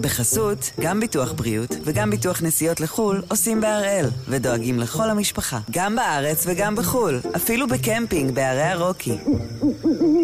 בחסות, 0.00 0.70
גם 0.80 1.00
ביטוח 1.00 1.32
בריאות 1.32 1.76
וגם 1.84 2.10
ביטוח 2.10 2.42
נסיעות 2.42 2.80
לחו"ל 2.80 3.22
עושים 3.28 3.60
בהראל, 3.60 4.06
ודואגים 4.28 4.78
לכל 4.78 5.10
המשפחה, 5.10 5.58
גם 5.70 5.96
בארץ 5.96 6.44
וגם 6.46 6.76
בחו"ל, 6.76 7.20
אפילו 7.36 7.66
בקמפינג 7.68 8.34
בערי 8.34 8.62
הרוקי. 8.62 9.18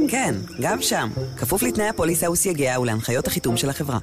כן, 0.09 0.35
גם 0.61 0.83
שם, 0.83 1.09
כפוף 1.37 1.63
לתנאי 1.63 1.89
הפוליסה 1.89 2.31
וסייגיה 2.31 2.81
ולהנחיות 2.81 3.27
החיתום 3.27 3.57
של 3.57 3.71
החברה. 3.71 3.99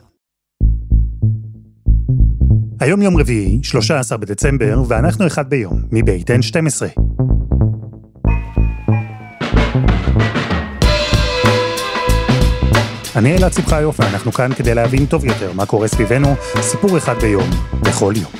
היום 2.79 3.01
יום 3.01 3.17
רביעי, 3.17 3.59
13 3.63 4.17
בדצמבר, 4.17 4.81
ואנחנו 4.87 5.27
אחד 5.27 5.49
ביום, 5.49 5.81
מבית 5.91 6.29
N12. 6.29 7.02
אני 13.15 13.37
אלעד 13.37 13.53
שמחיוף, 13.53 13.99
ואנחנו 13.99 14.31
כאן 14.31 14.53
כדי 14.53 14.75
להבין 14.75 15.05
טוב 15.05 15.25
יותר 15.25 15.53
מה 15.53 15.65
קורה 15.65 15.87
סביבנו, 15.87 16.27
סיפור 16.61 16.97
אחד 16.97 17.15
ביום, 17.21 17.49
בכל 17.81 18.13
יום. 18.15 18.31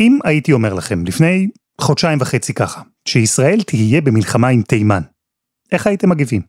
אם 0.00 0.18
הייתי 0.24 0.52
אומר 0.52 0.74
לכם 0.74 1.04
לפני 1.04 1.48
חודשיים 1.80 2.18
וחצי 2.20 2.54
ככה, 2.54 2.82
שישראל 3.08 3.62
תהיה 3.62 4.00
במלחמה 4.00 4.48
עם 4.48 4.62
תימן, 4.62 5.02
איך 5.72 5.86
הייתם 5.86 6.08
מגיבים? 6.10 6.42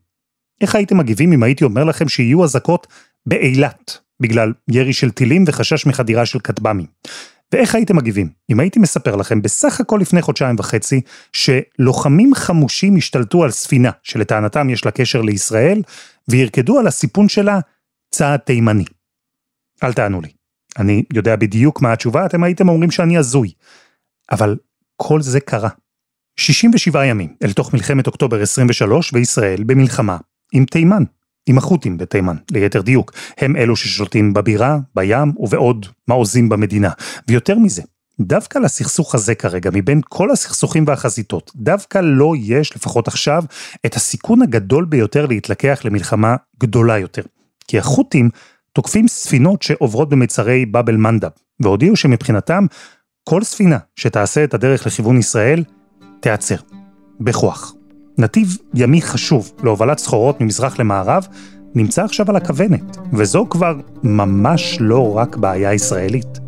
איך 0.61 0.75
הייתם 0.75 0.97
מגיבים 0.97 1.31
אם 1.31 1.43
הייתי 1.43 1.63
אומר 1.63 1.83
לכם 1.83 2.09
שיהיו 2.09 2.43
אזעקות 2.43 2.87
באילת, 3.25 3.97
בגלל 4.19 4.53
ירי 4.71 4.93
של 4.93 5.11
טילים 5.11 5.43
וחשש 5.47 5.85
מחדירה 5.85 6.25
של 6.25 6.39
כטב"מים? 6.39 6.85
ואיך 7.51 7.75
הייתם 7.75 7.95
מגיבים 7.95 8.29
אם 8.49 8.59
הייתי 8.59 8.79
מספר 8.79 9.15
לכם 9.15 9.41
בסך 9.41 9.79
הכל 9.81 9.99
לפני 10.01 10.21
חודשיים 10.21 10.55
וחצי 10.59 11.01
שלוחמים 11.33 12.33
חמושים 12.35 12.95
השתלטו 12.95 13.43
על 13.43 13.51
ספינה 13.51 13.91
שלטענתם 14.03 14.69
יש 14.69 14.85
לה 14.85 14.91
קשר 14.91 15.21
לישראל 15.21 15.81
וירקדו 16.27 16.79
על 16.79 16.87
הסיפון 16.87 17.29
שלה 17.29 17.59
צעד 18.11 18.39
תימני. 18.39 18.85
אל 19.83 19.93
תענו 19.93 20.21
לי. 20.21 20.29
אני 20.79 21.03
יודע 21.13 21.35
בדיוק 21.35 21.81
מה 21.81 21.93
התשובה, 21.93 22.25
אתם 22.25 22.43
הייתם 22.43 22.69
אומרים 22.69 22.91
שאני 22.91 23.17
הזוי. 23.17 23.51
אבל 24.31 24.57
כל 24.95 25.21
זה 25.21 25.39
קרה. 25.39 25.69
67 26.39 27.05
ימים 27.05 27.35
אל 27.43 27.53
תוך 27.53 27.73
מלחמת 27.73 28.07
אוקטובר 28.07 28.41
23 28.41 29.13
וישראל 29.13 29.63
במלחמה 29.63 30.17
עם 30.53 30.65
תימן. 30.65 31.03
עם 31.47 31.57
החות'ים 31.57 31.97
בתימן, 31.97 32.35
ליתר 32.51 32.81
דיוק. 32.81 33.11
הם 33.37 33.55
אלו 33.55 33.75
ששולטים 33.75 34.33
בבירה, 34.33 34.77
בים 34.95 35.33
ובעוד 35.37 35.85
מעוזים 36.07 36.49
במדינה. 36.49 36.89
ויותר 37.27 37.59
מזה, 37.59 37.81
דווקא 38.19 38.59
לסכסוך 38.59 39.15
הזה 39.15 39.35
כרגע, 39.35 39.69
מבין 39.73 40.01
כל 40.09 40.31
הסכסוכים 40.31 40.83
והחזיתות, 40.87 41.51
דווקא 41.55 41.99
לא 42.03 42.33
יש, 42.37 42.75
לפחות 42.75 43.07
עכשיו, 43.07 43.43
את 43.85 43.95
הסיכון 43.95 44.41
הגדול 44.41 44.85
ביותר 44.85 45.25
להתלקח 45.25 45.81
למלחמה 45.83 46.35
גדולה 46.59 46.97
יותר. 46.97 47.21
כי 47.67 47.79
החות'ים 47.79 48.29
תוקפים 48.73 49.07
ספינות 49.07 49.61
שעוברות 49.61 50.09
במצרי 50.09 50.65
באב 50.65 50.89
אל-מנדב, 50.89 51.29
והודיעו 51.59 51.95
שמבחינתם, 51.95 52.65
כל 53.23 53.43
ספינה 53.43 53.77
שתעשה 53.95 54.43
את 54.43 54.53
הדרך 54.53 54.85
לכיוון 54.85 55.17
ישראל, 55.17 55.63
תיעצר. 56.19 56.55
בכוח. 57.19 57.76
נתיב 58.17 58.57
ימי 58.73 59.01
חשוב 59.01 59.51
להובלת 59.63 59.97
סחורות 59.97 60.41
ממזרח 60.41 60.79
למערב, 60.79 61.27
נמצא 61.75 62.03
עכשיו 62.03 62.29
על 62.29 62.35
הכוונת, 62.35 62.97
וזו 63.13 63.47
כבר 63.49 63.75
ממש 64.03 64.77
לא 64.79 65.17
רק 65.17 65.35
בעיה 65.35 65.73
ישראלית. 65.73 66.39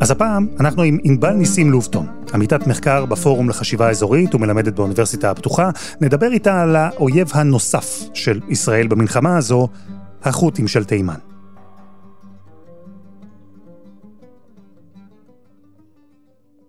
אז 0.00 0.10
הפעם 0.10 0.46
אנחנו 0.60 0.82
עם 0.82 0.98
ענבל 1.04 1.32
ניסים 1.32 1.70
לובטון, 1.70 2.06
עמיתת 2.34 2.66
מחקר 2.66 3.04
בפורום 3.04 3.48
לחשיבה 3.48 3.90
אזורית 3.90 4.34
ומלמדת 4.34 4.72
באוניברסיטה 4.72 5.30
הפתוחה. 5.30 5.70
נדבר 6.00 6.32
איתה 6.32 6.62
על 6.62 6.76
האויב 6.76 7.30
הנוסף 7.34 8.00
של 8.14 8.40
ישראל 8.48 8.86
במלחמה 8.86 9.36
הזו, 9.36 9.68
החות'ים 10.22 10.68
של 10.68 10.84
תימן. 10.84 11.27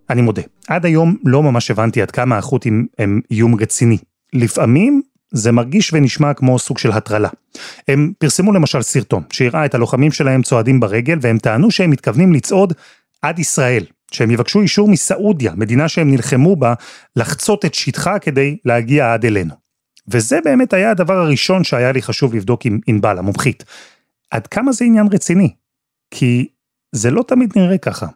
אני 0.10 0.22
מודה, 0.22 0.42
עד 0.68 0.86
היום 0.86 1.16
לא 1.26 1.44
ממש 1.44 1.72
הבנתי 1.72 2.02
עד 2.02 2.12
כמה 2.12 2.38
החות'ים 2.38 2.88
הם 3.00 3.22
איום 3.32 3.56
רציני. 3.56 3.98
לפעמים 4.34 5.02
זה 5.32 5.52
מרגיש 5.52 5.94
ונשמע 5.94 6.34
כמו 6.34 6.60
סוג 6.60 6.78
של 6.78 6.92
הטרלה. 6.92 7.30
הם 7.88 8.14
פרסמו 8.18 8.54
למשל 8.54 8.82
סרטון 8.82 9.24
שהראה 9.32 9.66
את 9.66 9.76
הלוחמים 9.76 10.12
שלהם 10.12 10.42
צועדים 10.42 10.80
ברגל 10.80 11.18
והם 11.22 11.38
טענו 11.38 11.72
שהם 11.72 11.90
מתכוונים 11.90 12.34
לצעוד 12.34 12.74
עד 13.22 13.40
ישראל, 13.40 13.86
שהם 14.12 14.32
יבקשו 14.32 14.62
אישור 14.62 14.90
מסעודיה, 14.90 15.54
מדינה 15.56 15.88
שהם 15.88 16.12
נלחמו 16.12 16.56
בה, 16.56 16.74
לחצות 17.16 17.66
את 17.66 17.74
שטחה 17.74 18.20
כדי 18.20 18.58
להגיע 18.66 19.14
עד 19.14 19.26
אלינו. 19.26 19.54
וזה 20.08 20.40
באמת 20.46 20.74
היה 20.74 20.92
הדבר 20.92 21.18
הראשון 21.18 21.64
שהיה 21.64 21.92
לי 21.92 22.02
חשוב 22.02 22.36
לבדוק 22.36 22.66
עם 22.66 22.80
ענבל, 22.88 23.18
המומחית. 23.18 23.64
עד 24.32 24.48
כמה 24.48 24.72
זה 24.72 24.86
עניין 24.86 25.08
רציני? 25.12 25.50
כי 26.12 26.48
זה 26.92 27.12
לא 27.12 27.24
תמיד 27.28 27.54
נראה 27.56 27.78
ככה. 27.78 28.08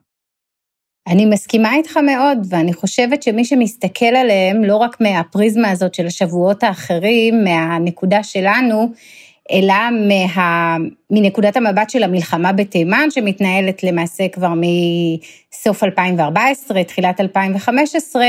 אני 1.08 1.26
מסכימה 1.26 1.76
איתך 1.76 1.98
מאוד, 1.98 2.38
ואני 2.50 2.74
חושבת 2.74 3.24
שמי 3.24 3.46
שמסתכל 3.46 4.06
עליהם, 4.06 4.64
לא 4.64 4.76
רק 4.76 5.02
מהפריזמה 5.02 5.72
הזאת 5.72 5.94
של 5.96 6.08
השבועות 6.08 6.64
האחרים, 6.64 7.44
מהנקודה 7.44 8.24
שלנו, 8.24 8.92
אלא 9.52 9.74
מה, 10.36 10.78
מנקודת 11.12 11.58
המבט 11.58 11.90
של 11.90 12.04
המלחמה 12.04 12.54
בתימן, 12.54 13.08
שמתנהלת 13.12 13.84
למעשה 13.84 14.28
כבר 14.28 14.54
מסוף 15.52 15.84
2014, 15.84 16.84
תחילת 16.84 17.22
2015, 17.22 18.26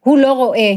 הוא 0.00 0.18
לא 0.18 0.32
רואה 0.32 0.72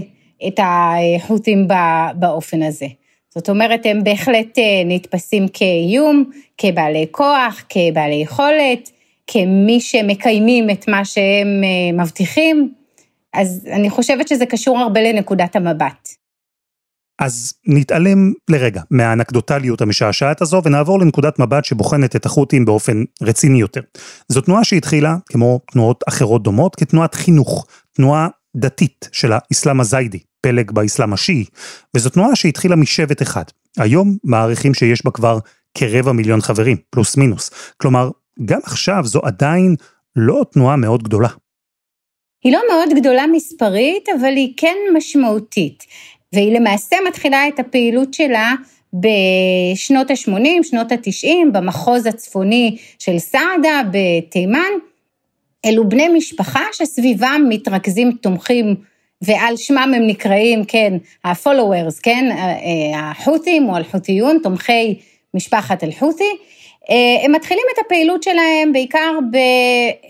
את 0.48 0.60
החות'ים 0.64 1.68
באופן 2.16 2.64
הזה. 2.64 2.88
זאת 3.30 3.50
אומרת, 3.50 3.86
הם 3.86 4.04
בהחלט 4.04 4.60
אה, 4.60 4.64
נתפסים 4.86 5.48
כאיום, 5.48 6.24
כבעלי 6.58 7.06
כוח, 7.12 7.64
כבעלי 7.70 8.16
יכולת, 8.16 8.92
כמי 9.32 9.82
שמקיימים 9.82 10.70
את 10.70 10.88
מה 10.88 11.06
שהם 11.06 11.48
אה, 11.64 12.04
מבטיחים, 12.04 12.74
אז 13.34 13.68
אני 13.72 13.90
חושבת 13.90 14.28
שזה 14.28 14.46
קשור 14.46 14.80
הרבה 14.80 15.02
לנקודת 15.02 15.56
המבט. 15.56 16.10
אז 17.20 17.54
נתעלם 17.68 18.34
לרגע 18.50 18.82
מהאנקדוטליות 18.92 19.82
המשעשעת 19.82 20.42
הזו 20.42 20.62
ונעבור 20.66 21.00
לנקודת 21.00 21.40
מבט 21.40 21.66
שבוחנת 21.66 22.16
את 22.16 22.26
החות'ים 22.26 22.66
באופן 22.66 23.04
רציני 23.22 23.60
יותר. 23.60 23.82
זו 24.30 24.42
תנועה 24.42 24.64
שהתחילה, 24.64 25.16
כמו 25.26 25.60
תנועות 25.72 26.04
אחרות 26.08 26.44
דומות, 26.44 26.76
כתנועת 26.76 27.16
חינוך, 27.16 27.68
תנועה 27.94 28.28
דתית 28.56 29.10
של 29.12 29.32
האסלאם 29.32 29.80
הזיידי, 29.82 30.20
פלג 30.42 30.72
באסלאם 30.72 31.14
השיעי, 31.14 31.46
וזו 31.96 32.10
תנועה 32.10 32.36
שהתחילה 32.36 32.76
משבט 32.76 33.22
אחד. 33.22 33.44
היום 33.78 34.18
מעריכים 34.24 34.74
שיש 34.74 35.06
בה 35.06 35.12
כבר 35.12 35.40
כרבע 35.74 36.12
מיליון 36.12 36.42
חברים, 36.42 36.78
פלוס 36.90 37.18
מינוס. 37.18 37.52
כלומר, 37.78 38.10
גם 38.46 38.60
עכשיו 38.64 39.04
זו 39.04 39.20
עדיין 39.24 39.76
לא 40.16 40.46
תנועה 40.52 40.76
מאוד 40.76 41.04
גדולה. 41.04 41.30
היא 42.44 42.54
לא 42.54 42.60
מאוד 42.72 42.90
גדולה 42.96 43.28
מספרית, 43.28 44.10
אבל 44.20 44.36
היא 44.36 44.54
כן 44.58 44.76
משמעותית. 44.94 45.84
והיא 46.34 46.60
למעשה 46.60 46.96
מתחילה 47.08 47.48
את 47.48 47.60
הפעילות 47.60 48.14
שלה 48.14 48.54
בשנות 48.94 50.12
ה-80, 50.12 50.64
שנות 50.64 50.92
ה-90, 50.92 51.52
במחוז 51.54 52.06
הצפוני 52.06 52.78
של 53.00 53.20
סעדה 53.20 53.82
בתימן. 53.92 54.72
אלו 55.66 55.90
בני 55.90 56.08
משפחה 56.08 56.64
שסביבם 56.74 57.42
מתרכזים 57.50 58.12
תומכים, 58.12 58.76
ועל 59.22 59.58
שמם 59.58 59.94
הם 59.96 60.08
נקראים, 60.08 60.66
כן, 60.66 60.98
ה-followers, 61.24 62.00
כן, 62.04 62.36
החות'ים 62.96 63.70
או 63.70 63.78
אל-חות'יון, 63.78 64.40
תומכי 64.44 65.00
משפחת 65.34 65.84
אל-חות'י. 65.84 66.38
אה, 66.90 67.26
הם 67.26 67.32
מתחילים 67.32 67.64
את 67.74 67.86
הפעילות 67.86 68.24
שלהם 68.24 68.74
בעיקר 68.74 69.20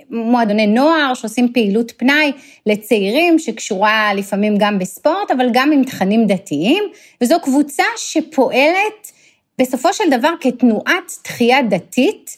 במועדוני 0.09 0.67
נוער 0.67 1.13
שעושים 1.13 1.53
פעילות 1.53 1.91
פנאי 1.97 2.31
לצעירים 2.65 3.39
שקשורה 3.39 4.13
לפעמים 4.13 4.55
גם 4.57 4.79
בספורט, 4.79 5.31
אבל 5.31 5.49
גם 5.53 5.71
עם 5.71 5.83
תכנים 5.83 6.27
דתיים, 6.27 6.83
וזו 7.21 7.35
קבוצה 7.41 7.83
שפועלת 7.97 9.11
בסופו 9.59 9.93
של 9.93 10.03
דבר 10.11 10.33
כתנועת 10.41 11.11
תחייה 11.23 11.61
דתית, 11.61 12.37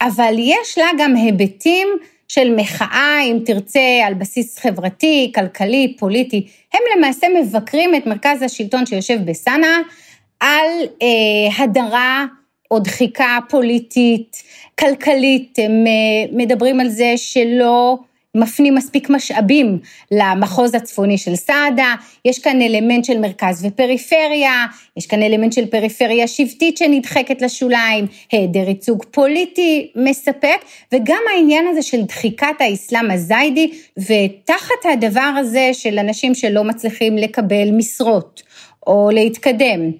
אבל 0.00 0.34
יש 0.38 0.78
לה 0.78 0.86
גם 0.98 1.16
היבטים 1.16 1.88
של 2.28 2.54
מחאה, 2.56 3.20
אם 3.22 3.38
תרצה, 3.44 3.80
על 4.06 4.14
בסיס 4.14 4.58
חברתי, 4.58 5.32
כלכלי, 5.34 5.96
פוליטי. 5.98 6.46
הם 6.74 6.80
למעשה 6.96 7.26
מבקרים 7.40 7.94
את 7.94 8.06
מרכז 8.06 8.42
השלטון 8.42 8.86
שיושב 8.86 9.18
בסאנע 9.24 9.78
על 10.40 10.68
אה, 11.02 11.64
הדרה 11.64 12.24
או 12.70 12.78
דחיקה 12.78 13.38
פוליטית, 13.48 14.42
כלכלית, 14.78 15.58
הם 15.58 15.84
אה, 15.86 16.32
מדברים 16.32 16.80
על 16.80 16.88
זה 16.88 17.12
שלא 17.16 17.98
מפנים 18.34 18.74
מספיק 18.74 19.10
משאבים 19.10 19.78
למחוז 20.10 20.74
הצפוני 20.74 21.18
של 21.18 21.36
סעדה, 21.36 21.94
יש 22.24 22.38
כאן 22.38 22.62
אלמנט 22.62 23.04
של 23.04 23.18
מרכז 23.18 23.66
ופריפריה, 23.66 24.66
יש 24.96 25.06
כאן 25.06 25.22
אלמנט 25.22 25.52
של 25.52 25.66
פריפריה 25.66 26.28
שבטית 26.28 26.76
שנדחקת 26.76 27.42
לשוליים, 27.42 28.06
היעדר 28.32 28.68
ייצוג 28.68 29.04
פוליטי 29.10 29.92
מספק, 29.96 30.64
וגם 30.92 31.22
העניין 31.34 31.66
הזה 31.66 31.82
של 31.82 32.02
דחיקת 32.02 32.60
האסלאם 32.60 33.10
הזיידי, 33.10 33.70
ותחת 33.98 34.86
הדבר 34.92 35.32
הזה 35.38 35.70
של 35.72 35.98
אנשים 35.98 36.34
שלא 36.34 36.64
מצליחים 36.64 37.16
לקבל 37.16 37.70
משרות, 37.70 38.42
או 38.86 39.10
להתקדם, 39.12 39.90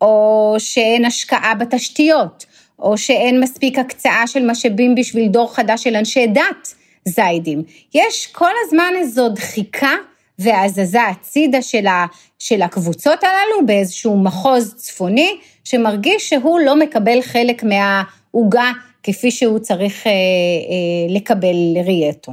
או 0.00 0.54
שאין 0.58 1.04
השקעה 1.04 1.54
בתשתיות, 1.54 2.46
או 2.78 2.98
שאין 2.98 3.40
מספיק 3.40 3.78
הקצאה 3.78 4.26
של 4.26 4.50
משאבים 4.50 4.94
בשביל 4.94 5.28
דור 5.28 5.54
חדש 5.54 5.82
של 5.82 5.96
אנשי 5.96 6.26
דת 6.26 6.74
זיידים. 7.04 7.62
יש 7.94 8.26
כל 8.26 8.50
הזמן 8.66 8.92
איזו 8.96 9.28
דחיקה 9.28 9.94
והזזה 10.38 11.02
הצידה 11.02 11.62
של, 11.62 11.86
ה, 11.86 12.06
של 12.38 12.62
הקבוצות 12.62 13.24
הללו 13.24 13.66
באיזשהו 13.66 14.22
מחוז 14.22 14.74
צפוני, 14.76 15.36
שמרגיש 15.64 16.28
שהוא 16.28 16.60
לא 16.60 16.76
מקבל 16.76 17.22
חלק 17.22 17.62
מהעוגה 17.64 18.72
כפי 19.02 19.30
שהוא 19.30 19.58
צריך 19.58 20.06
אה, 20.06 20.12
אה, 20.12 21.14
לקבל 21.14 21.56
לראייתו. 21.74 22.32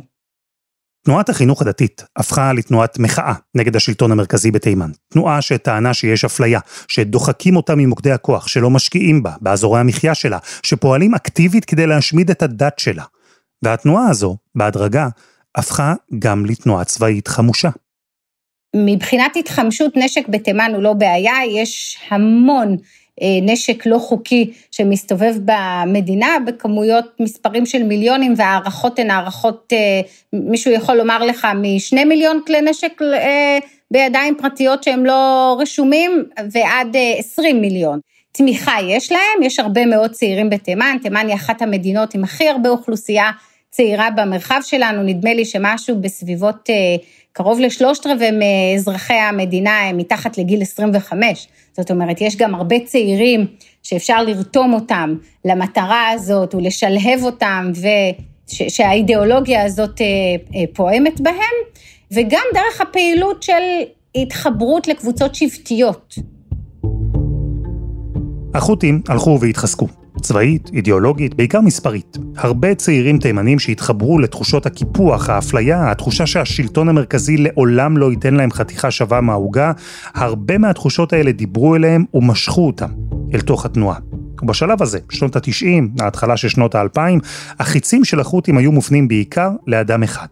תנועת 1.08 1.30
החינוך 1.30 1.62
הדתית 1.62 2.04
הפכה 2.16 2.54
לתנועת 2.54 3.00
מחאה 3.00 3.34
נגד 3.56 3.76
השלטון 3.76 4.12
המרכזי 4.12 4.52
בתימן. 4.52 4.92
תנועה 5.10 5.42
שטענה 5.42 5.94
שיש 5.94 6.26
אפליה, 6.26 6.60
שדוחקים 6.88 7.56
אותה 7.56 7.76
ממוקדי 7.76 8.12
הכוח, 8.12 8.48
שלא 8.48 8.70
משקיעים 8.70 9.24
בה, 9.24 9.32
באזורי 9.42 9.80
המחיה 9.80 10.16
שלה, 10.16 10.38
שפועלים 10.64 11.16
אקטיבית 11.16 11.66
כדי 11.66 11.88
להשמיד 11.88 12.30
את 12.30 12.42
הדת 12.42 12.80
שלה. 12.80 13.04
והתנועה 13.64 14.10
הזו, 14.10 14.38
בהדרגה, 14.56 15.08
הפכה 15.56 15.94
גם 16.20 16.46
לתנועה 16.46 16.84
צבאית 16.84 17.28
חמושה. 17.28 17.70
מבחינת 18.76 19.36
התחמשות 19.36 19.98
נשק 19.98 20.28
בתימן 20.30 20.72
הוא 20.74 20.84
לא 20.84 20.94
בעיה, 20.94 21.36
יש 21.62 21.98
המון 22.10 22.78
נשק 23.22 23.86
לא 23.86 24.00
חוקי 24.00 24.52
שמסתובב 24.72 25.36
במדינה 25.46 26.28
בכמויות 26.46 27.06
מספרים 27.20 27.66
של 27.66 27.84
מיליונים 27.84 28.34
והערכות 28.38 29.00
הן 29.00 29.10
הערכות, 29.12 29.74
אה, 29.74 30.02
מישהו 30.34 30.72
יכול 30.72 30.96
לומר 30.96 31.26
לך 31.26 31.48
משני 31.56 32.06
מיליון 32.06 32.42
כלי 32.48 32.62
נשק 32.62 33.02
אה, 33.02 33.58
בידיים 33.92 34.36
פרטיות 34.38 34.84
שהם 34.84 35.06
לא 35.06 35.56
רשומים 35.60 36.24
ועד 36.52 36.96
20 37.18 37.62
מיליון. 37.62 38.00
תמיכה 38.32 38.76
יש 38.90 39.12
להם, 39.12 39.44
יש 39.44 39.60
הרבה 39.60 39.86
מאוד 39.86 40.12
צעירים 40.12 40.50
בתימן, 40.50 40.98
תימן 41.02 41.28
היא 41.28 41.36
אחת 41.36 41.62
המדינות 41.62 42.16
עם 42.16 42.24
הכי 42.24 42.50
הרבה 42.50 42.70
אוכלוסייה 42.70 43.32
צעירה 43.72 44.10
במרחב 44.10 44.60
שלנו, 44.64 45.04
נדמה 45.04 45.34
לי 45.34 45.46
שמשהו 45.46 46.02
בסביבות 46.02 46.70
קרוב 47.38 47.60
לשלושת 47.60 48.08
רבעי 48.08 48.32
מאזרחי 48.32 49.14
המדינה 49.14 49.80
הם 49.82 49.98
מתחת 49.98 50.38
לגיל 50.38 50.62
25. 50.62 51.48
זאת 51.78 51.92
אומרת, 51.92 52.22
יש 52.22 52.36
גם 52.36 52.56
הרבה 52.56 52.76
צעירים 52.86 53.46
שאפשר 53.84 54.24
לרתום 54.24 54.74
אותם 54.74 55.16
למטרה 55.46 56.10
הזאת 56.10 56.56
ולשלהב 56.56 57.24
אותם, 57.24 57.72
ושהאידיאולוגיה 58.52 59.64
הזאת 59.64 60.02
אה, 60.02 60.06
אה, 60.56 60.64
פועמת 60.74 61.22
בהם, 61.22 61.56
וגם 62.12 62.44
דרך 62.54 62.82
הפעילות 62.82 63.44
של 63.44 63.54
התחברות 64.16 64.88
לקבוצות 64.88 65.36
שבטיות. 65.36 66.16
החות'ים 68.54 69.02
הלכו 69.08 69.38
והתחזקו. 69.42 69.88
צבאית, 70.22 70.70
אידיאולוגית, 70.74 71.36
בעיקר 71.36 71.62
מספרית. 71.62 72.18
הרבה 72.38 72.76
צעירים 72.76 73.20
תימנים 73.20 73.60
שהתחברו 73.60 74.20
לתחושות 74.20 74.66
הקיפוח, 74.66 75.30
האפליה, 75.30 75.92
התחושה 75.92 76.26
שהשלטון 76.26 76.90
המרכזי 76.90 77.38
לעולם 77.38 77.98
לא 77.98 78.12
ייתן 78.12 78.34
להם 78.34 78.52
חתיכה 78.52 78.92
שווה 78.92 79.22
מהעוגה, 79.22 79.72
הרבה 80.14 80.58
מהתחושות 80.58 81.14
האלה 81.14 81.32
דיברו 81.32 81.76
אליהם 81.76 82.06
ומשכו 82.14 82.68
אותם 82.68 82.90
אל 83.34 83.42
תוך 83.42 83.66
התנועה. 83.66 83.98
ובשלב 84.42 84.82
הזה, 84.82 85.00
שנות 85.10 85.36
ה-90, 85.36 86.02
ההתחלה 86.04 86.38
של 86.38 86.50
שנות 86.50 86.76
ה-2000, 86.76 87.00
החיצים 87.60 88.06
של 88.06 88.20
החות'ים 88.20 88.58
היו 88.58 88.72
מופנים 88.72 89.08
בעיקר 89.08 89.50
לאדם 89.68 90.04
אחד, 90.04 90.28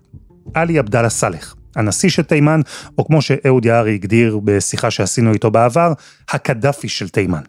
עלי 0.53 0.79
עבדאללה 0.79 1.09
סאלח. 1.09 1.55
הנשיא 1.75 2.09
של 2.09 2.23
תימן, 2.23 2.61
או 2.97 3.05
כמו 3.05 3.21
שאהוד 3.21 3.65
יערי 3.65 3.93
הגדיר 3.93 4.39
בשיחה 4.43 4.91
שעשינו 4.91 5.33
איתו 5.33 5.51
בעבר, 5.51 5.93
הקדאפי 6.29 6.89
של 6.89 7.09
תימן. 7.09 7.41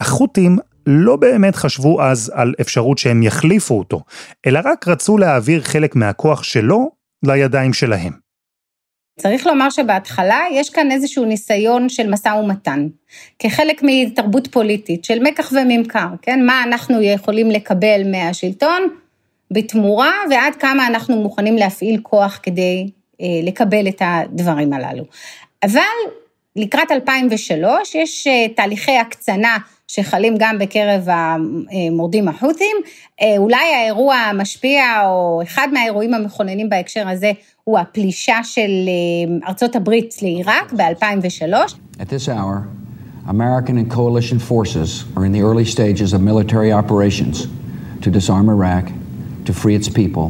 החות'ים 0.00 0.58
לא 0.90 1.16
באמת 1.16 1.56
חשבו 1.56 2.02
אז 2.02 2.32
על 2.34 2.54
אפשרות 2.60 2.98
שהם 2.98 3.22
יחליפו 3.22 3.78
אותו, 3.78 4.00
אלא 4.46 4.60
רק 4.64 4.88
רצו 4.88 5.18
להעביר 5.18 5.60
חלק 5.62 5.96
מהכוח 5.96 6.42
שלו 6.42 6.90
לידיים 7.26 7.72
שלהם. 7.72 8.12
צריך 9.20 9.46
לומר 9.46 9.70
שבהתחלה 9.70 10.40
יש 10.52 10.70
כאן 10.70 10.90
איזשהו 10.90 11.24
ניסיון 11.24 11.88
של 11.88 12.10
משא 12.10 12.28
ומתן, 12.28 12.88
כחלק 13.38 13.80
מתרבות 13.82 14.46
פוליטית 14.46 15.04
של 15.04 15.18
מקח 15.22 15.52
וממכר, 15.52 16.08
כן? 16.22 16.46
מה 16.46 16.62
אנחנו 16.62 17.02
יכולים 17.02 17.50
לקבל 17.50 18.02
מהשלטון 18.10 18.82
בתמורה, 19.50 20.12
ועד 20.30 20.54
כמה 20.54 20.86
אנחנו 20.86 21.16
מוכנים 21.16 21.56
להפעיל 21.56 22.00
כוח 22.02 22.40
כדי 22.42 22.90
אה, 23.20 23.26
לקבל 23.42 23.88
את 23.88 24.02
הדברים 24.04 24.72
הללו. 24.72 25.04
אבל 25.62 25.80
לקראת 26.56 26.90
2003 26.90 27.94
יש 27.94 28.26
אה, 28.26 28.46
תהליכי 28.56 28.96
הקצנה 28.96 29.56
שחלים 29.92 30.34
גם 30.38 30.58
בקרב 30.58 31.06
המורדים 31.08 32.28
החות'ים. 32.28 32.76
אה, 33.22 33.34
אולי 33.38 33.74
האירוע 33.74 34.14
המשפיע, 34.14 34.82
או 35.04 35.40
אחד 35.42 35.68
מהאירועים 35.72 36.14
המכוננים 36.14 36.68
בהקשר 36.68 37.08
הזה, 37.08 37.32
הוא 37.64 37.78
הפלישה 37.78 38.38
של 38.42 38.60
אה, 38.60 39.48
ארצות 39.48 39.76
הברית 39.76 40.14
לעיראק 40.22 40.72
ב-2003. 40.72 41.54
At 42.00 42.08
this 42.08 42.28
hour, 42.28 42.68
American 43.28 43.76
and 43.78 43.90
coalition 43.90 44.38
forces 44.38 45.04
are 45.16 45.24
in 45.24 45.32
the 45.32 45.42
early 45.42 45.64
stages 45.64 46.12
of 46.12 46.20
military 46.20 46.72
operations 46.72 47.46
to 48.02 48.10
disarm 48.10 48.48
Iraq, 48.48 48.86
to 49.46 49.52
free 49.52 49.74
its 49.80 49.88
people, 49.88 50.28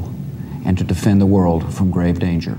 and 0.67 0.79
to 0.79 0.85
defend 0.85 1.21
the 1.21 1.31
world 1.37 1.63
from 1.77 1.91
grave 1.91 2.19
danger. 2.19 2.57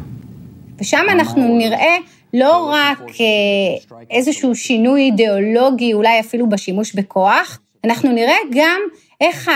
ושם 0.79 1.05
אנחנו 1.11 1.57
נראה 1.57 1.95
לא 2.33 2.71
רק 2.73 2.99
אה, 2.99 4.03
איזשהו 4.09 4.55
שינוי 4.55 5.01
אידיאולוגי, 5.01 5.93
אולי 5.93 6.19
אפילו 6.19 6.49
בשימוש 6.49 6.95
בכוח, 6.95 7.59
אנחנו 7.83 8.11
נראה 8.11 8.37
גם 8.51 8.81
איך 9.21 9.51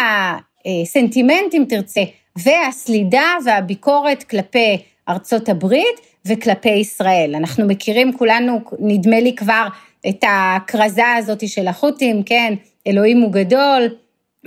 הסנטימנט, 0.65 1.53
אם 1.53 1.63
תרצה, 1.69 2.01
והסלידה 2.35 3.33
והביקורת 3.45 4.23
כלפי 4.23 4.77
ארצות 5.09 5.49
הברית 5.49 5.99
וכלפי 6.25 6.69
ישראל. 6.69 7.35
אנחנו 7.35 7.67
מכירים 7.67 8.17
כולנו, 8.17 8.59
נדמה 8.79 9.19
לי 9.19 9.35
כבר, 9.35 9.67
את 10.09 10.23
הכרזה 10.27 11.13
הזאת 11.17 11.49
של 11.49 11.67
החות'ים, 11.67 12.23
כן, 12.23 12.53
אלוהים 12.87 13.21
הוא 13.21 13.31
גדול, 13.31 13.87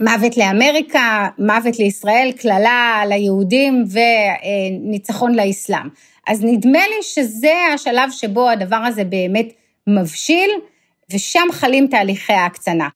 מוות 0.01 0.37
לאמריקה, 0.37 1.29
מוות 1.39 1.79
לישראל, 1.79 2.33
קללה 2.39 3.03
ליהודים 3.09 3.85
וניצחון 3.93 5.35
לאסלאם. 5.35 5.89
אז 6.29 6.45
נדמה 6.45 6.79
לי 6.79 7.03
שזה 7.03 7.53
השלב 7.75 8.11
שבו 8.11 8.50
הדבר 8.50 8.76
הזה 8.76 9.05
באמת 9.05 9.49
מבשיל, 9.87 10.50
ושם 11.12 11.49
חלים 11.52 11.87
תהליכי 11.87 12.33
ההקצנה. 12.33 12.88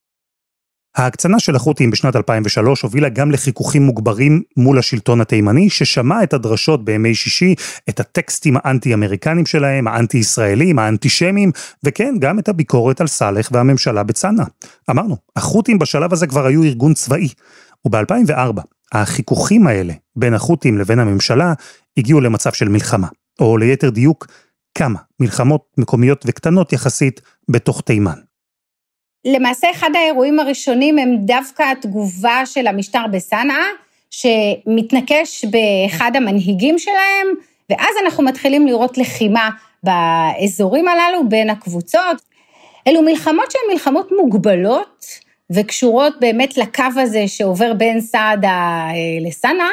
ההקצנה 0.96 1.40
של 1.40 1.56
החות'ים 1.56 1.90
בשנת 1.90 2.16
2003 2.16 2.82
הובילה 2.82 3.08
גם 3.08 3.30
לחיכוכים 3.30 3.82
מוגברים 3.82 4.42
מול 4.56 4.78
השלטון 4.78 5.20
התימני, 5.20 5.70
ששמע 5.70 6.22
את 6.22 6.32
הדרשות 6.32 6.84
בימי 6.84 7.14
שישי, 7.14 7.54
את 7.88 8.00
הטקסטים 8.00 8.56
האנטי-אמריקנים 8.56 9.46
שלהם, 9.46 9.88
האנטי-ישראלים, 9.88 10.78
האנטישמים, 10.78 11.52
וכן, 11.84 12.14
גם 12.18 12.38
את 12.38 12.48
הביקורת 12.48 13.00
על 13.00 13.06
סאלח 13.06 13.48
והממשלה 13.52 14.02
בצנעא. 14.02 14.44
אמרנו, 14.90 15.16
החות'ים 15.36 15.78
בשלב 15.78 16.12
הזה 16.12 16.26
כבר 16.26 16.46
היו 16.46 16.62
ארגון 16.62 16.94
צבאי, 16.94 17.28
וב-2004 17.86 18.60
החיכוכים 18.92 19.66
האלה 19.66 19.92
בין 20.16 20.34
החות'ים 20.34 20.78
לבין 20.78 20.98
הממשלה 20.98 21.52
הגיעו 21.96 22.20
למצב 22.20 22.52
של 22.52 22.68
מלחמה. 22.68 23.08
או 23.40 23.56
ליתר 23.56 23.90
דיוק, 23.90 24.26
כמה 24.74 24.98
מלחמות 25.20 25.64
מקומיות 25.78 26.24
וקטנות 26.26 26.72
יחסית 26.72 27.20
בתוך 27.48 27.80
תימן. 27.80 28.18
למעשה 29.24 29.70
אחד 29.70 29.90
האירועים 29.94 30.40
הראשונים 30.40 30.98
הם 30.98 31.16
דווקא 31.18 31.62
התגובה 31.62 32.46
של 32.46 32.66
המשטר 32.66 33.02
בסנאה, 33.12 33.64
שמתנקש 34.10 35.44
באחד 35.44 36.10
המנהיגים 36.14 36.78
שלהם, 36.78 37.26
ואז 37.70 37.94
אנחנו 38.04 38.24
מתחילים 38.24 38.66
לראות 38.66 38.98
לחימה 38.98 39.50
באזורים 39.82 40.88
הללו 40.88 41.28
בין 41.28 41.50
הקבוצות. 41.50 42.22
אלו 42.88 43.02
מלחמות 43.02 43.50
שהן 43.50 43.62
מלחמות 43.72 44.08
מוגבלות 44.16 45.06
וקשורות 45.50 46.14
באמת 46.20 46.56
לקו 46.56 46.84
הזה 46.96 47.28
שעובר 47.28 47.74
בין 47.74 48.00
סעדה 48.00 48.86
אה, 48.88 49.28
לסנאה, 49.28 49.70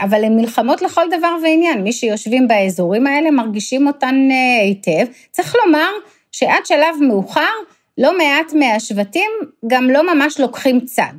אבל 0.00 0.24
הן 0.24 0.36
מלחמות 0.36 0.82
לכל 0.82 1.04
דבר 1.18 1.36
ועניין, 1.42 1.82
מי 1.82 1.92
שיושבים 1.92 2.48
באזורים 2.48 3.06
האלה 3.06 3.30
מרגישים 3.30 3.86
אותן 3.86 4.14
אה, 4.30 4.62
היטב. 4.62 5.12
צריך 5.30 5.54
לומר 5.64 5.90
שעד 6.32 6.66
שלב 6.66 6.96
מאוחר, 7.08 7.52
לא 7.98 8.18
מעט 8.18 8.52
מהשבטים 8.52 9.30
גם 9.66 9.90
לא 9.90 10.14
ממש 10.14 10.40
לוקחים 10.40 10.80
צד. 10.80 11.14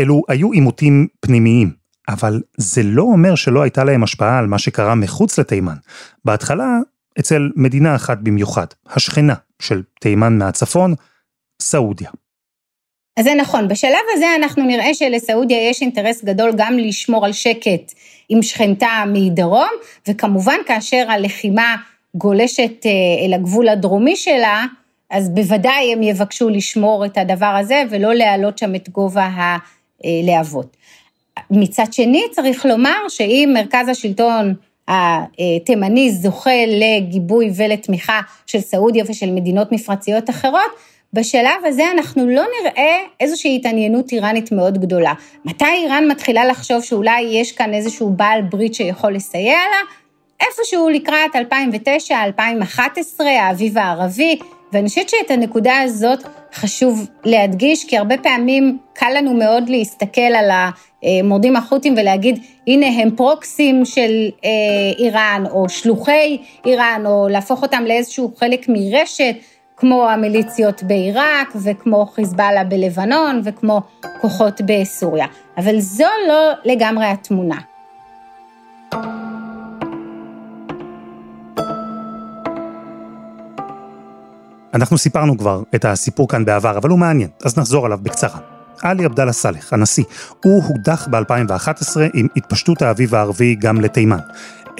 אלו 0.00 0.22
היו 0.28 0.52
עימותים 0.52 1.06
פנימיים. 1.20 1.78
אבל 2.08 2.42
זה 2.56 2.82
לא 2.82 3.02
אומר 3.02 3.34
שלא 3.34 3.62
הייתה 3.62 3.84
להם 3.84 4.02
השפעה 4.02 4.38
על 4.38 4.46
מה 4.46 4.58
שקרה 4.58 4.94
מחוץ 4.94 5.38
לתימן. 5.38 5.74
בהתחלה, 6.24 6.78
אצל 7.18 7.50
מדינה 7.56 7.96
אחת 7.96 8.18
במיוחד, 8.18 8.66
השכנה 8.86 9.34
של 9.62 9.82
תימן 10.00 10.38
מהצפון, 10.38 10.94
סעודיה. 11.62 12.10
אז 13.18 13.24
זה 13.24 13.34
נכון, 13.34 13.68
בשלב 13.68 13.92
הזה 14.12 14.26
אנחנו 14.36 14.64
נראה 14.64 14.94
שלסעודיה 14.94 15.68
יש 15.68 15.82
אינטרס 15.82 16.24
גדול 16.24 16.52
גם 16.56 16.78
לשמור 16.78 17.26
על 17.26 17.32
שקט 17.32 17.94
עם 18.28 18.42
שכנתה 18.42 19.04
מדרום, 19.06 19.68
וכמובן 20.08 20.56
כאשר 20.66 21.04
הלחימה 21.08 21.76
גולשת 22.14 22.86
אה, 22.86 22.90
אל 23.26 23.34
הגבול 23.34 23.68
הדרומי 23.68 24.16
שלה, 24.16 24.64
אז 25.10 25.30
בוודאי 25.30 25.92
הם 25.92 26.02
יבקשו 26.02 26.48
לשמור 26.48 27.06
את 27.06 27.18
הדבר 27.18 27.56
הזה 27.60 27.82
ולא 27.90 28.14
להעלות 28.14 28.58
שם 28.58 28.74
את 28.74 28.88
גובה 28.88 29.28
הלהבות. 30.04 30.76
מצד 31.50 31.92
שני, 31.92 32.22
צריך 32.30 32.66
לומר 32.66 33.08
שאם 33.08 33.50
מרכז 33.54 33.88
השלטון 33.88 34.54
התימני 34.88 36.12
זוכה 36.12 36.66
לגיבוי 36.66 37.50
ולתמיכה 37.56 38.20
של 38.46 38.60
סעודיה 38.60 39.04
ושל 39.08 39.30
מדינות 39.30 39.72
מפרציות 39.72 40.30
אחרות, 40.30 40.70
בשלב 41.12 41.64
הזה 41.64 41.90
אנחנו 41.90 42.26
לא 42.26 42.44
נראה 42.60 42.96
איזושהי 43.20 43.56
התעניינות 43.56 44.12
איראנית 44.12 44.52
מאוד 44.52 44.78
גדולה. 44.78 45.12
מתי 45.44 45.64
איראן 45.64 46.10
מתחילה 46.10 46.44
לחשוב 46.44 46.82
שאולי 46.82 47.20
יש 47.20 47.52
כאן 47.52 47.74
איזשהו 47.74 48.10
בעל 48.10 48.42
ברית 48.42 48.74
שיכול 48.74 49.14
לסייע 49.14 49.58
לה? 49.58 49.78
איפשהו 50.40 50.88
לקראת 50.88 51.50
2009-2011, 53.18 53.24
האביב 53.24 53.78
הערבי, 53.78 54.38
ואני 54.72 54.88
חושבת 54.88 55.08
שאת 55.08 55.30
הנקודה 55.30 55.80
הזאת 55.80 56.22
חשוב 56.54 57.06
להדגיש, 57.24 57.84
כי 57.84 57.96
הרבה 57.98 58.18
פעמים 58.18 58.78
קל 58.92 59.10
לנו 59.16 59.34
מאוד 59.34 59.68
להסתכל 59.68 60.20
על 60.20 60.50
המורדים 61.02 61.56
החות'ים 61.56 61.94
ולהגיד, 61.96 62.38
הנה 62.66 62.86
הם 62.86 63.10
פרוקסים 63.16 63.84
של 63.84 64.28
אה, 64.44 64.50
איראן, 64.98 65.44
או 65.50 65.68
שלוחי 65.68 66.38
איראן, 66.66 67.02
או 67.06 67.28
להפוך 67.28 67.62
אותם 67.62 67.84
לאיזשהו 67.86 68.32
חלק 68.36 68.66
מרשת, 68.68 69.34
כמו 69.80 70.08
המיליציות 70.08 70.82
בעיראק, 70.82 71.48
וכמו 71.64 72.06
חיזבאללה 72.06 72.64
בלבנון, 72.64 73.42
וכמו 73.44 73.82
כוחות 74.20 74.60
בסוריה. 74.66 75.26
אבל 75.56 75.80
זו 75.80 76.04
לא 76.28 76.52
לגמרי 76.64 77.06
התמונה. 77.06 77.58
אנחנו 84.74 84.98
סיפרנו 84.98 85.38
כבר 85.38 85.62
את 85.74 85.84
הסיפור 85.84 86.28
כאן 86.28 86.44
בעבר, 86.44 86.78
אבל 86.78 86.90
הוא 86.90 86.98
מעניין, 86.98 87.28
אז 87.44 87.58
נחזור 87.58 87.86
עליו 87.86 87.98
בקצרה. 88.02 88.38
עלי 88.82 89.04
עבדאללה 89.04 89.32
סאלח, 89.32 89.72
הנשיא, 89.72 90.04
הוא 90.44 90.62
הודח 90.64 91.08
ב-2011 91.10 92.00
עם 92.14 92.26
התפשטות 92.36 92.82
האביב 92.82 93.14
הערבי 93.14 93.54
גם 93.54 93.80
לתימן, 93.80 94.18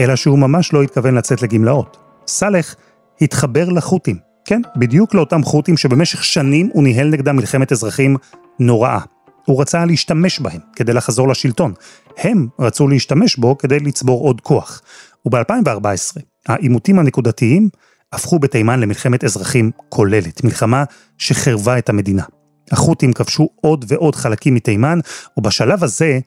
אלא 0.00 0.17
שהוא 0.17 0.38
ממש 0.38 0.73
לא 0.73 0.83
התכוון 0.83 1.14
לצאת 1.14 1.43
לגמלאות. 1.43 1.97
סאלח 2.26 2.75
התחבר 3.21 3.69
לחות'ים, 3.69 4.28
כן, 4.49 4.61
בדיוק 4.76 5.14
לאותם 5.14 5.43
חות'ים 5.43 5.76
שבמשך 5.76 6.25
שנים 6.25 6.71
הוא 6.73 6.85
ניהל 6.85 7.09
נגדם 7.09 7.37
מלחמת 7.37 7.73
אזרחים 7.73 8.17
נוראה. 8.59 8.99
הוא 9.45 9.61
רצה 9.61 9.85
להשתמש 9.85 10.40
בהם 10.40 10.61
כדי 10.76 10.93
לחזור 10.93 11.28
לשלטון. 11.28 11.73
הם 12.19 12.49
רצו 12.59 12.88
להשתמש 12.88 13.37
בו 13.37 13.59
כדי 13.59 13.78
לצבור 13.78 14.21
עוד 14.21 14.40
כוח. 14.40 14.83
וב-2014, 15.26 16.21
העימותים 16.47 16.99
הנקודתיים 16.99 17.69
הפכו 18.12 18.38
בתימן 18.38 18.81
למלחמת 18.81 19.25
אזרחים 19.25 19.71
כוללת, 19.88 20.45
מלחמה 20.45 20.85
שחרבה 21.19 21.78
את 21.78 21.88
המדינה. 21.88 22.25
החות'ים 22.73 23.12
כבשו 23.12 23.49
עוד 23.61 23.85
ועוד 23.88 24.14
חלקים 24.14 24.55
מתימן, 24.55 24.99
ובשלב 25.37 25.85
הזה 25.85 26.19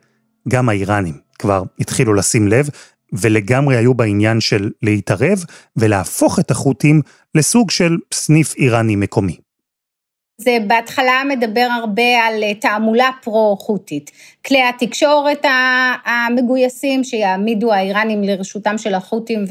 גם 0.49 0.69
האיראנים 0.69 1.17
כבר 1.39 1.63
התחילו 1.79 2.13
לשים 2.13 2.47
לב, 2.47 2.69
ולגמרי 3.13 3.77
היו 3.77 3.93
בעניין 3.93 4.41
של 4.41 4.69
להתערב 4.81 5.43
ולהפוך 5.77 6.39
את 6.39 6.51
החות'ים 6.51 7.01
לסוג 7.35 7.71
של 7.71 7.97
סניף 8.13 8.55
איראני 8.55 8.95
מקומי. 8.95 9.37
זה 10.41 10.57
בהתחלה 10.67 11.21
מדבר 11.29 11.67
הרבה 11.81 12.25
על 12.27 12.43
אה, 12.43 12.53
תעמולה 12.53 13.09
פרו-חות'ית. 13.23 14.11
כלי 14.45 14.63
התקשורת 14.63 15.45
המגויסים 16.05 17.03
שיעמידו 17.03 17.73
האיראנים 17.73 18.23
לרשותם 18.23 18.77
של 18.77 18.93
החות'ים 18.93 19.45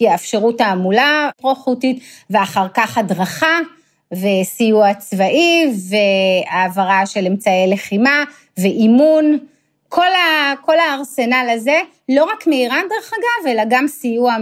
ויאפשרו 0.00 0.52
תעמולה 0.52 1.30
פרו-חות'ית, 1.40 2.00
ואחר 2.30 2.66
כך 2.74 2.98
הדרכה 2.98 3.58
וסיוע 4.12 4.94
צבאי 4.94 5.66
והעברה 5.90 7.06
של 7.06 7.26
אמצעי 7.26 7.70
לחימה 7.70 8.24
ואימון. 8.58 9.38
כל, 9.96 10.12
ה, 10.14 10.54
כל 10.60 10.78
הארסנל 10.78 11.48
הזה, 11.54 11.80
לא 12.08 12.24
רק 12.24 12.46
מאיראן 12.46 12.84
דרך 12.90 13.12
אגב, 13.12 13.46
אלא 13.52 13.62
גם 13.70 13.88
סיוע 13.88 14.36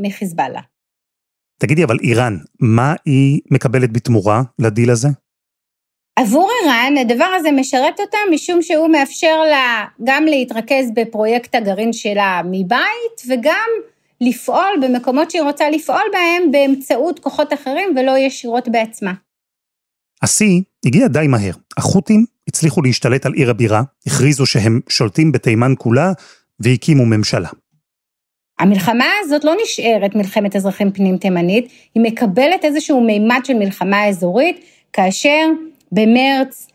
מחיזבאללה. 0.00 0.60
תגידי, 1.58 1.84
אבל 1.84 1.96
איראן, 2.02 2.36
מה 2.60 2.94
היא 3.04 3.40
מקבלת 3.50 3.92
בתמורה 3.92 4.42
לדיל 4.58 4.90
הזה? 4.90 5.08
עבור 6.18 6.50
איראן, 6.62 6.96
הדבר 7.00 7.24
הזה 7.24 7.52
משרת 7.52 8.00
אותה 8.00 8.18
משום 8.34 8.62
שהוא 8.62 8.88
מאפשר 8.88 9.40
לה 9.50 9.84
גם 10.04 10.24
להתרכז 10.24 10.90
בפרויקט 10.94 11.54
הגרעין 11.54 11.92
שלה 11.92 12.42
מבית, 12.50 13.22
וגם 13.28 13.68
לפעול 14.20 14.80
במקומות 14.82 15.30
שהיא 15.30 15.42
רוצה 15.42 15.70
לפעול 15.70 16.04
בהם 16.12 16.50
באמצעות 16.50 17.18
כוחות 17.18 17.52
אחרים 17.52 17.94
ולא 17.96 18.18
ישירות 18.18 18.68
בעצמה. 18.68 19.12
השיא 20.22 20.60
הגיע 20.86 21.08
די 21.08 21.26
מהר. 21.28 21.54
החות'ים 21.76 22.24
הצליחו 22.48 22.82
להשתלט 22.82 23.26
על 23.26 23.32
עיר 23.32 23.50
הבירה, 23.50 23.82
הכריזו 24.06 24.46
שהם 24.46 24.80
שולטים 24.88 25.32
בתימן 25.32 25.72
כולה 25.78 26.12
והקימו 26.60 27.06
ממשלה. 27.06 27.48
המלחמה 28.58 29.06
הזאת 29.20 29.44
לא 29.44 29.54
נשארת 29.62 30.14
מלחמת 30.14 30.56
אזרחים 30.56 30.92
פנים 30.92 31.16
תימנית, 31.16 31.68
היא 31.94 32.02
מקבלת 32.02 32.64
איזשהו 32.64 33.00
מימד 33.00 33.40
של 33.44 33.54
מלחמה 33.54 34.08
אזורית, 34.08 34.64
כאשר 34.92 35.46
במרץ 35.92 36.68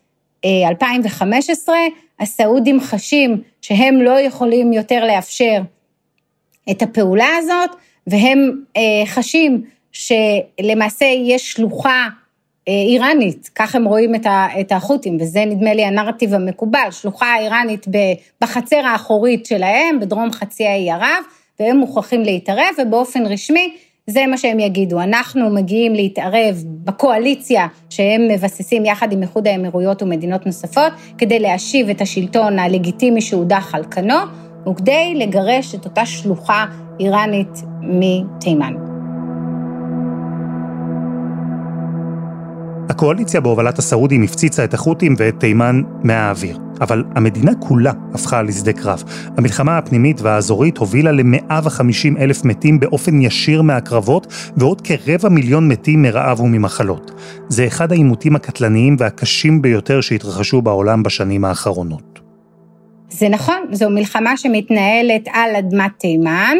2015 0.46 1.76
אה, 1.76 1.88
הסעודים 2.20 2.80
חשים 2.80 3.42
שהם 3.62 4.02
לא 4.02 4.20
יכולים 4.20 4.74
יותר 4.74 5.06
לאפשר 5.06 5.62
את 6.72 6.82
הפעולה 6.82 7.36
הזאת, 7.38 7.70
והם 8.08 8.62
אה, 8.78 9.06
חשים 9.06 9.64
שלמעשה 9.92 11.06
יש 11.06 11.52
שלוחה 11.52 12.08
איראנית, 12.68 13.50
כך 13.56 13.76
הם 13.76 13.86
רואים 13.86 14.16
את 14.60 14.72
החות'ים, 14.72 15.18
וזה 15.22 15.46
נדמה 15.46 15.74
לי 15.74 15.86
הנרטיב 15.86 16.34
המקובל, 16.34 16.88
שלוחה 16.92 17.40
איראנית 17.40 17.86
בחצר 18.42 18.86
האחורית 18.86 19.46
שלהם, 19.46 20.00
בדרום 20.00 20.32
חצי 20.32 20.68
האי 20.68 20.92
ערב, 20.92 21.24
והם 21.60 21.78
מוכרחים 21.78 22.24
להתערב, 22.24 22.76
ובאופן 22.78 23.26
רשמי 23.26 23.74
זה 24.08 24.26
מה 24.28 24.38
שהם 24.38 24.60
יגידו. 24.60 25.02
אנחנו 25.02 25.50
מגיעים 25.50 25.94
להתערב 25.94 26.64
בקואליציה 26.66 27.68
שהם 27.90 28.28
מבססים 28.28 28.86
יחד 28.86 29.12
עם 29.12 29.22
איחוד 29.22 29.48
האמירויות 29.48 30.04
ומדינות 30.04 30.46
נוספות, 30.46 30.94
כדי 31.18 31.40
להשיב 31.40 31.90
את 31.90 32.02
השלטון 32.02 32.60
הלגיטימי 32.60 33.22
שהודח 33.22 33.76
על 33.76 33.84
כנו, 33.92 34.20
וכדי 34.70 35.14
לגרש 35.16 35.76
את 35.76 35.86
אותה 35.86 36.06
שלוחה 36.06 36.66
איראנית 37.00 37.64
מתימן. 37.82 38.97
הקואליציה 42.90 43.42
בהובלת 43.42 43.80
הסעודים 43.80 44.24
הפציצה 44.24 44.64
את 44.64 44.74
החות'ים 44.74 45.16
ואת 45.18 45.40
תימן 45.40 45.82
מהאוויר. 46.04 46.58
אבל 46.82 47.04
המדינה 47.16 47.52
כולה 47.60 47.92
הפכה 48.14 48.42
לשדה 48.42 48.74
קרב. 48.74 49.04
המלחמה 49.38 49.78
הפנימית 49.78 50.22
והאזורית 50.22 50.78
הובילה 50.78 51.12
ל-150 51.12 52.20
אלף 52.20 52.46
מתים 52.46 52.80
באופן 52.80 53.22
ישיר 53.22 53.62
מהקרבות, 53.62 54.28
ועוד 54.58 54.82
כרבע 54.82 55.30
מיליון 55.30 55.68
מתים 55.68 56.02
מרעב 56.02 56.40
וממחלות. 56.40 57.12
זה 57.48 57.68
אחד 57.68 57.92
העימותים 57.92 58.36
הקטלניים 58.36 58.96
והקשים 59.00 59.62
ביותר 59.62 60.02
שהתרחשו 60.02 60.62
בעולם 60.62 61.04
בשנים 61.04 61.46
האחרונות. 61.46 62.20
זה 63.10 63.30
נכון, 63.30 63.58
זו 63.72 63.90
מלחמה 63.90 64.38
שמתנהלת 64.38 65.28
על 65.34 65.56
אדמת 65.56 65.92
תימן. 65.98 66.58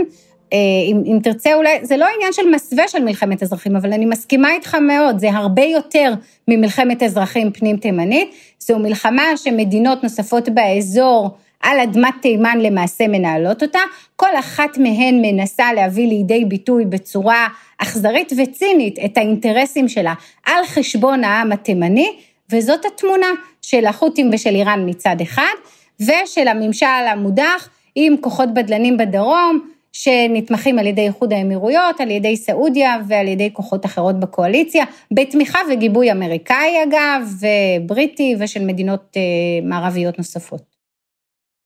אה, 0.54 0.58
אם, 0.92 1.02
אם 1.06 1.20
תרצה 1.24 1.54
אולי, 1.54 1.86
זה 1.86 1.98
לא 1.98 2.06
עניין 2.16 2.34
של 2.34 2.50
מסווה 2.56 2.88
של 2.88 3.04
מלחמת 3.04 3.44
אזרחים, 3.44 3.76
אבל 3.76 3.94
אני 3.94 4.06
מסכימה 4.06 4.52
איתך 4.52 4.76
מאוד, 4.76 5.20
זה 5.20 5.32
הרבה 5.32 5.64
יותר 5.64 6.14
ממלחמת 6.48 7.04
אזרחים 7.04 7.52
פנים 7.52 7.78
תימנית, 7.78 8.32
זו 8.60 8.80
מלחמה 8.80 9.24
שמדינות 9.36 10.04
נוספות 10.04 10.50
באזור 10.50 11.38
על 11.62 11.80
אדמת 11.80 12.14
תימן 12.22 12.58
למעשה 12.62 13.08
מנהלות 13.08 13.64
אותה, 13.64 13.80
כל 14.16 14.36
אחת 14.40 14.78
מהן 14.78 15.22
מנסה 15.22 15.74
להביא 15.74 16.08
לידי 16.08 16.46
ביטוי 16.46 16.86
בצורה 16.86 17.48
אכזרית 17.78 18.34
וצינית 18.38 19.00
את 19.06 19.18
האינטרסים 19.18 19.88
שלה 19.88 20.14
על 20.46 20.66
חשבון 20.66 21.24
העם 21.24 21.52
התימני, 21.52 22.12
וזאת 22.52 22.86
התמונה 22.86 23.28
של 23.62 23.86
החות'ים 23.86 24.30
ושל 24.34 24.56
איראן 24.56 24.90
מצד 24.90 25.16
אחד, 25.22 25.54
ושל 26.00 26.48
הממשל 26.48 26.86
המודח 26.86 27.70
עם 27.96 28.16
כוחות 28.22 28.54
בדלנים 28.54 28.98
בדרום, 28.98 29.70
שנתמכים 29.98 30.80
על 30.80 30.88
ידי 30.88 31.02
איחוד 31.02 31.34
האמירויות, 31.34 32.02
על 32.02 32.12
ידי 32.12 32.38
סעודיה 32.38 32.98
ועל 33.08 33.28
ידי 33.28 33.50
כוחות 33.54 33.86
אחרות 33.86 34.20
בקואליציה, 34.20 34.86
בתמיכה 35.14 35.60
וגיבוי 35.72 36.12
אמריקאי 36.12 36.84
אגב, 36.84 37.30
ובריטי 37.40 38.36
ושל 38.40 38.66
מדינות 38.66 39.18
אה, 39.18 39.22
מערביות 39.70 40.18
נוספות. 40.18 40.78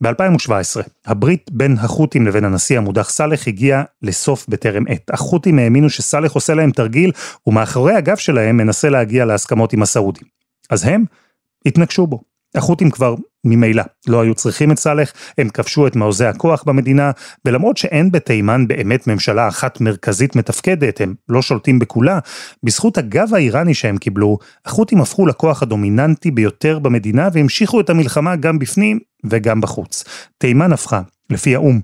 ב-2017, 0.04 0.82
הברית 1.06 1.52
בין 1.52 1.76
החות'ים 1.80 2.28
לבין 2.28 2.46
הנשיא 2.46 2.78
המודח 2.78 3.10
סאלח 3.10 3.48
הגיעה 3.48 3.84
לסוף 4.02 4.48
בטרם 4.50 4.84
עת. 4.88 5.10
החות'ים 5.10 5.60
האמינו 5.60 5.90
שסאלח 5.90 6.34
עושה 6.34 6.54
להם 6.54 6.72
תרגיל, 6.72 7.12
ומאחורי 7.48 7.94
הגב 7.94 8.18
שלהם 8.18 8.58
מנסה 8.58 8.90
להגיע 8.90 9.26
להסכמות 9.26 9.74
עם 9.74 9.82
הסעודים. 9.82 10.28
אז 10.70 10.86
הם 10.86 11.06
התנגשו 11.66 12.08
בו. 12.08 12.20
החות'ים 12.56 12.92
כבר 12.92 13.16
ממילא 13.46 13.84
לא 14.08 14.22
היו 14.22 14.36
צריכים 14.36 14.72
את 14.72 14.80
סאלח, 14.80 15.14
הם 15.38 15.50
כבשו 15.50 15.88
את 15.88 15.96
מעוזי 15.96 16.26
הכוח 16.26 16.64
במדינה, 16.64 17.12
ולמרות 17.46 17.78
שאין 17.78 18.12
בתימן 18.12 18.68
באמת 18.68 19.08
ממשלה 19.08 19.48
אחת 19.48 19.82
מרכזית 19.82 20.36
מתפקדת, 20.36 21.02
הם 21.02 21.14
לא 21.30 21.42
שולטים 21.42 21.80
בכולה, 21.80 22.20
בזכות 22.64 22.98
הגב 22.98 23.34
האיראני 23.34 23.74
שהם 23.74 23.98
קיבלו, 23.98 24.38
החות'ים 24.66 25.02
הפכו 25.02 25.26
לכוח 25.26 25.64
הדומיננטי 25.64 26.32
ביותר 26.32 26.80
במדינה 26.80 27.30
והמשיכו 27.34 27.82
את 27.82 27.90
המלחמה 27.90 28.36
גם 28.36 28.60
בפנים 28.60 29.00
וגם 29.26 29.62
בחוץ. 29.62 30.04
תימן 30.38 30.74
הפכה, 30.74 31.02
לפי 31.30 31.56
האו"ם, 31.56 31.82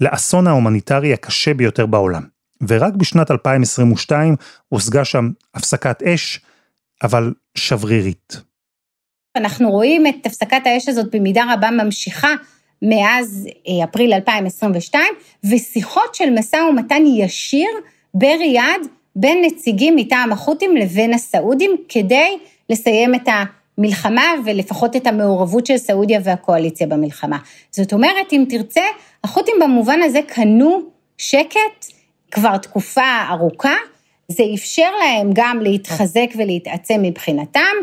לאסון 0.00 0.46
ההומניטרי 0.46 1.12
הקשה 1.12 1.54
ביותר 1.54 1.86
בעולם. 1.86 2.22
ורק 2.68 2.94
בשנת 2.94 3.30
2022 3.30 4.36
הושגה 4.68 5.04
שם 5.04 5.30
הפסקת 5.54 6.02
אש, 6.02 6.40
אבל 7.02 7.32
שברירית. 7.54 8.49
אנחנו 9.36 9.70
רואים 9.70 10.06
את 10.06 10.26
הפסקת 10.26 10.62
האש 10.64 10.88
הזאת 10.88 11.14
במידה 11.14 11.44
רבה 11.54 11.70
ממשיכה 11.70 12.34
מאז 12.82 13.48
אה, 13.68 13.84
אפריל 13.84 14.12
2022, 14.12 15.04
ושיחות 15.44 16.14
של 16.14 16.30
משא 16.30 16.56
ומתן 16.56 17.02
ישיר 17.06 17.68
בריאד 18.14 18.86
בין 19.16 19.44
נציגים 19.44 19.96
מטעם 19.96 20.32
החות'ים 20.32 20.76
לבין 20.76 21.14
הסעודים, 21.14 21.70
כדי 21.88 22.38
לסיים 22.70 23.14
את 23.14 23.28
המלחמה 23.78 24.24
ולפחות 24.44 24.96
את 24.96 25.06
המעורבות 25.06 25.66
של 25.66 25.76
סעודיה 25.76 26.20
והקואליציה 26.24 26.86
במלחמה. 26.86 27.38
זאת 27.70 27.92
אומרת, 27.92 28.32
אם 28.32 28.44
תרצה, 28.48 28.84
החות'ים 29.24 29.54
במובן 29.60 30.02
הזה 30.02 30.20
קנו 30.26 30.80
שקט 31.18 31.86
כבר 32.30 32.56
תקופה 32.56 33.22
ארוכה, 33.30 33.74
זה 34.28 34.42
אפשר 34.54 34.90
להם 35.04 35.30
גם 35.34 35.58
להתחזק 35.60 36.26
ולהתעצם 36.36 37.02
מבחינתם. 37.02 37.74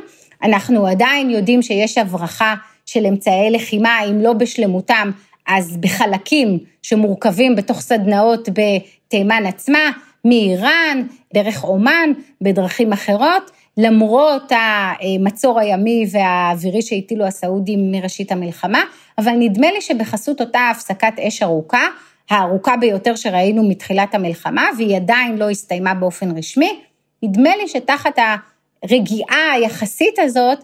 אנחנו 0.43 0.87
עדיין 0.87 1.29
יודעים 1.29 1.61
שיש 1.61 1.97
הברחה 1.97 2.55
של 2.85 3.05
אמצעי 3.05 3.51
לחימה, 3.51 3.99
אם 4.09 4.21
לא 4.21 4.33
בשלמותם, 4.33 5.11
אז 5.47 5.77
בחלקים 5.77 6.59
שמורכבים 6.83 7.55
בתוך 7.55 7.81
סדנאות 7.81 8.49
בתימן 8.49 9.45
עצמה, 9.45 9.91
מאיראן, 10.25 11.03
דרך 11.33 11.63
אומן, 11.63 12.11
בדרכים 12.41 12.93
אחרות, 12.93 13.51
למרות 13.77 14.51
המצור 14.51 15.59
הימי 15.59 16.05
והאווירי 16.11 16.81
שהטילו 16.81 17.25
הסעודים 17.25 17.91
מראשית 17.91 18.31
המלחמה, 18.31 18.83
אבל 19.17 19.31
נדמה 19.31 19.71
לי 19.71 19.81
שבחסות 19.81 20.41
אותה 20.41 20.69
הפסקת 20.71 21.13
אש 21.19 21.43
ארוכה, 21.43 21.87
הארוכה 22.29 22.77
ביותר 22.77 23.15
שראינו 23.15 23.69
מתחילת 23.69 24.15
המלחמה, 24.15 24.67
והיא 24.77 24.95
עדיין 24.95 25.37
לא 25.37 25.49
הסתיימה 25.49 25.93
באופן 25.93 26.37
רשמי, 26.37 26.79
נדמה 27.23 27.49
לי 27.55 27.67
שתחת 27.67 28.19
הרגיעה 28.83 29.51
היחסית 29.53 30.19
הזאת, 30.19 30.57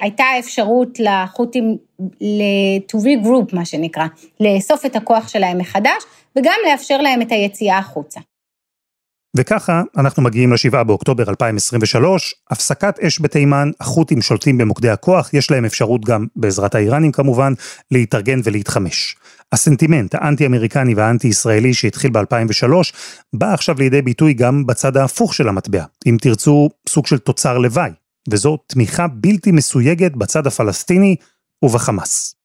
הייתה 0.00 0.24
אפשרות 0.38 0.98
לחות'ים 0.98 1.76
ל-to 2.20 2.96
regroup, 2.96 3.56
מה 3.56 3.64
שנקרא, 3.64 4.04
לאסוף 4.40 4.86
את 4.86 4.96
הכוח 4.96 5.28
שלהם 5.28 5.58
מחדש, 5.58 6.02
וגם 6.36 6.54
לאפשר 6.70 7.00
להם 7.00 7.22
את 7.22 7.32
היציאה 7.32 7.78
החוצה. 7.78 8.20
וככה 9.36 9.82
אנחנו 9.96 10.22
מגיעים 10.22 10.52
ל-7 10.52 10.82
באוקטובר 10.84 11.30
2023, 11.30 12.34
הפסקת 12.50 12.98
אש 12.98 13.20
בתימן, 13.20 13.70
החות'ים 13.80 14.22
שולטים 14.22 14.58
במוקדי 14.58 14.90
הכוח, 14.90 15.34
יש 15.34 15.50
להם 15.50 15.64
אפשרות 15.64 16.04
גם, 16.04 16.26
בעזרת 16.36 16.74
האיראנים 16.74 17.12
כמובן, 17.12 17.52
להתארגן 17.90 18.40
ולהתחמש. 18.44 19.16
הסנטימנט 19.52 20.14
האנטי-אמריקני 20.14 20.94
והאנטי-ישראלי 20.94 21.74
שהתחיל 21.74 22.10
ב-2003, 22.10 22.72
בא 23.32 23.54
עכשיו 23.54 23.74
לידי 23.78 24.02
ביטוי 24.02 24.34
גם 24.34 24.66
בצד 24.66 24.96
ההפוך 24.96 25.34
של 25.34 25.48
המטבע, 25.48 25.84
אם 26.06 26.16
תרצו 26.20 26.68
סוג 26.88 27.06
של 27.06 27.18
תוצר 27.18 27.58
לוואי, 27.58 27.90
וזו 28.30 28.58
תמיכה 28.66 29.06
בלתי 29.08 29.52
מסויגת 29.52 30.12
בצד 30.16 30.46
הפלסטיני 30.46 31.16
ובחמאס. 31.62 32.39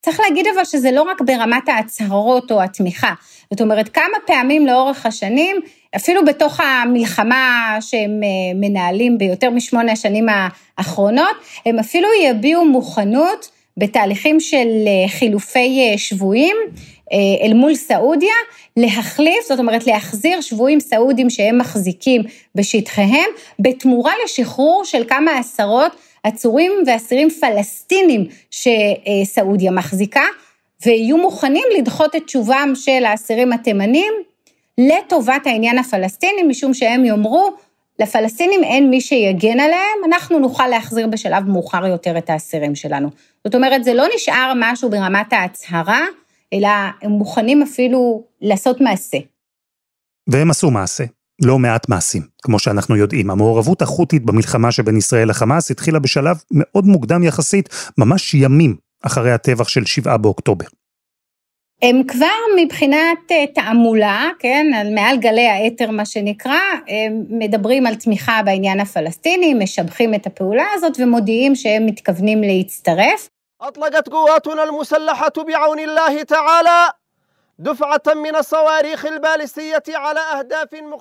צריך 0.00 0.20
להגיד 0.20 0.46
אבל 0.54 0.64
שזה 0.64 0.90
לא 0.90 1.02
רק 1.02 1.20
ברמת 1.20 1.68
ההצהרות 1.68 2.52
או 2.52 2.62
התמיכה, 2.62 3.12
זאת 3.50 3.60
אומרת 3.60 3.88
כמה 3.88 4.16
פעמים 4.26 4.66
לאורך 4.66 5.06
השנים, 5.06 5.56
אפילו 5.96 6.24
בתוך 6.24 6.60
המלחמה 6.60 7.76
שהם 7.80 8.20
אה, 8.22 8.28
מנהלים 8.54 9.18
ביותר 9.18 9.50
משמונה 9.50 9.92
השנים 9.92 10.26
האחרונות, 10.78 11.36
הם 11.66 11.78
אפילו 11.78 12.08
יביעו 12.24 12.64
מוכנות 12.64 13.50
בתהליכים 13.76 14.40
של 14.40 14.68
אה, 14.86 15.08
חילופי 15.08 15.80
אה, 15.80 15.98
שבויים 15.98 16.56
אל 17.42 17.54
מול 17.54 17.74
סעודיה, 17.74 18.34
להחליף, 18.76 19.44
זאת 19.48 19.58
אומרת 19.58 19.86
להחזיר 19.86 20.40
שבויים 20.40 20.80
סעודים 20.80 21.30
שהם 21.30 21.58
מחזיקים 21.58 22.22
בשטחיהם, 22.54 23.30
בתמורה 23.58 24.12
לשחרור 24.24 24.82
של 24.84 25.04
כמה 25.08 25.38
עשרות 25.38 25.92
עצורים 26.24 26.72
ואסירים 26.86 27.30
פלסטינים 27.30 28.26
שסעודיה 28.50 29.70
מחזיקה, 29.70 30.24
ויהיו 30.86 31.16
מוכנים 31.16 31.64
לדחות 31.78 32.16
את 32.16 32.22
תשובם 32.26 32.72
של 32.74 33.04
האסירים 33.04 33.52
התימנים 33.52 34.12
לטובת 34.78 35.46
העניין 35.46 35.78
הפלסטיני, 35.78 36.42
משום 36.42 36.74
שהם 36.74 37.04
יאמרו, 37.04 37.50
לפלסטינים 37.98 38.64
אין 38.64 38.90
מי 38.90 39.00
שיגן 39.00 39.60
עליהם, 39.60 39.98
אנחנו 40.04 40.38
נוכל 40.38 40.66
להחזיר 40.68 41.06
בשלב 41.06 41.48
מאוחר 41.48 41.86
יותר 41.86 42.18
את 42.18 42.30
האסירים 42.30 42.74
שלנו. 42.74 43.08
זאת 43.44 43.54
אומרת, 43.54 43.84
זה 43.84 43.94
לא 43.94 44.04
נשאר 44.14 44.52
משהו 44.56 44.90
ברמת 44.90 45.32
ההצהרה, 45.32 46.00
אלא 46.52 46.68
הם 47.02 47.10
מוכנים 47.10 47.62
אפילו 47.62 48.22
לעשות 48.40 48.80
מעשה. 48.80 49.18
והם 50.26 50.50
עשו 50.50 50.70
מעשה. 50.70 51.04
לא 51.41 51.59
מעט 51.59 51.89
מעשים. 51.89 52.21
כמו 52.43 52.59
שאנחנו 52.59 52.95
יודעים, 52.95 53.29
המעורבות 53.29 53.81
החות'ית 53.81 54.25
במלחמה 54.25 54.71
שבין 54.71 54.97
ישראל 54.97 55.29
לחמאס 55.29 55.71
התחילה 55.71 55.99
בשלב 55.99 56.37
מאוד 56.51 56.85
מוקדם 56.85 57.23
יחסית, 57.23 57.69
ממש 57.97 58.33
ימים 58.33 58.75
אחרי 59.03 59.31
הטבח 59.31 59.67
של 59.67 59.85
7 59.85 60.17
באוקטובר. 60.17 60.65
הם 61.81 62.01
כבר 62.07 62.25
מבחינת 62.57 63.19
אה, 63.31 63.45
תעמולה, 63.55 64.29
כן, 64.39 64.65
על 64.75 64.93
מעל 64.93 65.17
גלי 65.17 65.47
האתר 65.47 65.91
מה 65.91 66.05
שנקרא, 66.05 66.59
הם 66.87 67.23
מדברים 67.29 67.85
על 67.85 67.95
תמיכה 67.95 68.41
בעניין 68.45 68.79
הפלסטיני, 68.79 69.53
משבחים 69.53 70.13
את 70.13 70.27
הפעולה 70.27 70.65
הזאת 70.73 70.99
ומודיעים 70.99 71.55
שהם 71.55 71.85
מתכוונים 71.85 72.41
להצטרף. 72.41 73.29
أطلقت 73.61 74.09
قواتنا 74.09 74.63
المسلحة 74.63 75.35
بعون 75.47 75.79
الله 75.79 76.23
تعالى 76.23 76.91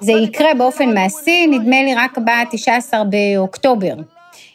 זה 0.02 0.12
יקרה 0.12 0.54
באופן 0.54 0.94
מעשי, 0.94 1.48
נדמה 1.48 1.84
לי 1.84 1.96
רק 1.96 2.18
ב-19 2.18 2.94
באוקטובר. 3.10 3.94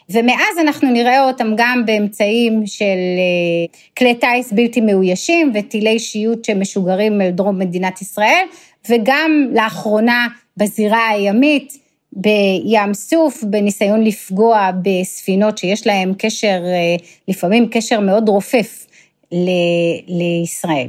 ומאז 0.09 0.57
אנחנו 0.61 0.91
נראה 0.91 1.27
אותם 1.27 1.53
גם 1.57 1.83
באמצעים 1.85 2.63
של 2.65 2.83
אה, 2.83 3.77
כלי 3.97 4.15
טיס 4.15 4.51
בלתי 4.53 4.81
מאוישים 4.81 5.51
וטילי 5.55 5.99
שיוט 5.99 6.45
שמשוגרים 6.45 7.21
אל 7.21 7.29
דרום 7.29 7.59
מדינת 7.59 8.01
ישראל, 8.01 8.45
וגם 8.89 9.49
לאחרונה 9.53 10.27
בזירה 10.57 11.09
הימית, 11.09 11.73
בים 12.13 12.93
סוף, 12.93 13.43
בניסיון 13.43 14.03
לפגוע 14.03 14.69
בספינות 14.81 15.57
שיש 15.57 15.87
להם 15.87 16.13
קשר, 16.17 16.61
אה, 16.65 16.95
לפעמים 17.27 17.67
קשר 17.71 17.99
מאוד 17.99 18.29
רופף 18.29 18.87
לישראל. 20.07 20.87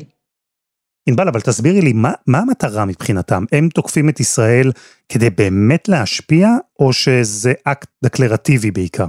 ענבל, 1.08 1.28
אבל 1.28 1.40
תסבירי 1.40 1.80
לי, 1.80 1.92
מה, 1.92 2.12
מה 2.26 2.38
המטרה 2.38 2.84
מבחינתם? 2.84 3.44
הם 3.52 3.68
תוקפים 3.68 4.08
את 4.08 4.20
ישראל 4.20 4.72
כדי 5.08 5.30
באמת 5.30 5.88
להשפיע, 5.88 6.48
או 6.80 6.92
שזה 6.92 7.52
אקט 7.64 7.88
דקלרטיבי 8.04 8.70
בעיקר? 8.70 9.06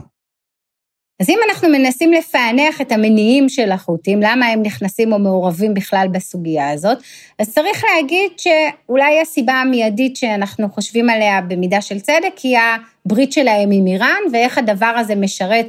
אז 1.22 1.30
אם 1.30 1.38
אנחנו 1.50 1.70
מנסים 1.70 2.14
לפענח 2.14 2.82
את 2.82 2.92
המניעים 2.92 3.50
של 3.50 3.72
החות'ים, 3.72 4.20
למה 4.22 4.46
הם 4.46 4.62
נכנסים 4.62 5.14
או 5.14 5.20
מעורבים 5.20 5.74
בכלל 5.74 6.08
בסוגיה 6.12 6.70
הזאת, 6.70 6.98
אז 7.40 7.54
צריך 7.54 7.84
להגיד 7.84 8.32
שאולי 8.38 9.22
הסיבה 9.22 9.54
המיידית 9.54 10.16
שאנחנו 10.16 10.70
חושבים 10.70 11.10
עליה 11.10 11.42
במידה 11.42 11.82
של 11.82 12.00
צדק, 12.00 12.38
היא 12.44 12.58
הברית 13.06 13.34
שלהם 13.34 13.70
עם 13.72 13.88
איראן, 13.88 14.22
ואיך 14.34 14.58
הדבר 14.58 14.86
הזה 14.86 15.16
משרת 15.16 15.68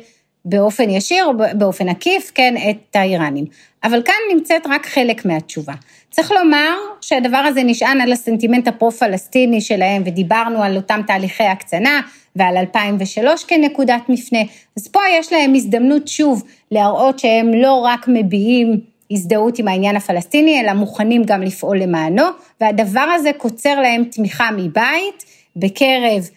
באופן 0.48 0.90
ישיר 0.90 1.24
או 1.24 1.32
באופן 1.54 1.88
עקיף, 1.88 2.32
כן, 2.34 2.54
את 2.70 2.96
האיראנים. 2.96 3.44
אבל 3.84 4.02
כאן 4.02 4.14
נמצאת 4.34 4.66
רק 4.66 4.86
חלק 4.86 5.24
מהתשובה. 5.24 5.74
צריך 6.10 6.32
לומר 6.32 6.76
שהדבר 7.00 7.36
הזה 7.36 7.62
נשען 7.62 8.00
על 8.00 8.12
הסנטימנט 8.12 8.68
הפרו-פלסטיני 8.68 9.60
שלהם, 9.60 10.02
ודיברנו 10.06 10.62
על 10.62 10.76
אותם 10.76 11.00
תהליכי 11.06 11.44
הקצנה 11.44 12.00
ועל 12.36 12.56
2003 12.56 13.44
כנקודת 13.44 14.02
מפנה, 14.08 14.38
אז 14.76 14.88
פה 14.88 15.00
יש 15.18 15.32
להם 15.32 15.54
הזדמנות 15.54 16.08
שוב 16.08 16.42
להראות 16.70 17.18
שהם 17.18 17.54
לא 17.54 17.72
רק 17.72 18.08
מביעים 18.08 18.80
הזדהות 19.10 19.58
עם 19.58 19.68
העניין 19.68 19.96
הפלסטיני, 19.96 20.60
אלא 20.60 20.72
מוכנים 20.72 21.24
גם 21.24 21.42
לפעול 21.42 21.78
למענו, 21.78 22.22
והדבר 22.60 23.00
הזה 23.00 23.30
קוצר 23.36 23.80
להם 23.80 24.04
תמיכה 24.04 24.48
מבית, 24.56 25.24
בקרב 25.56 26.28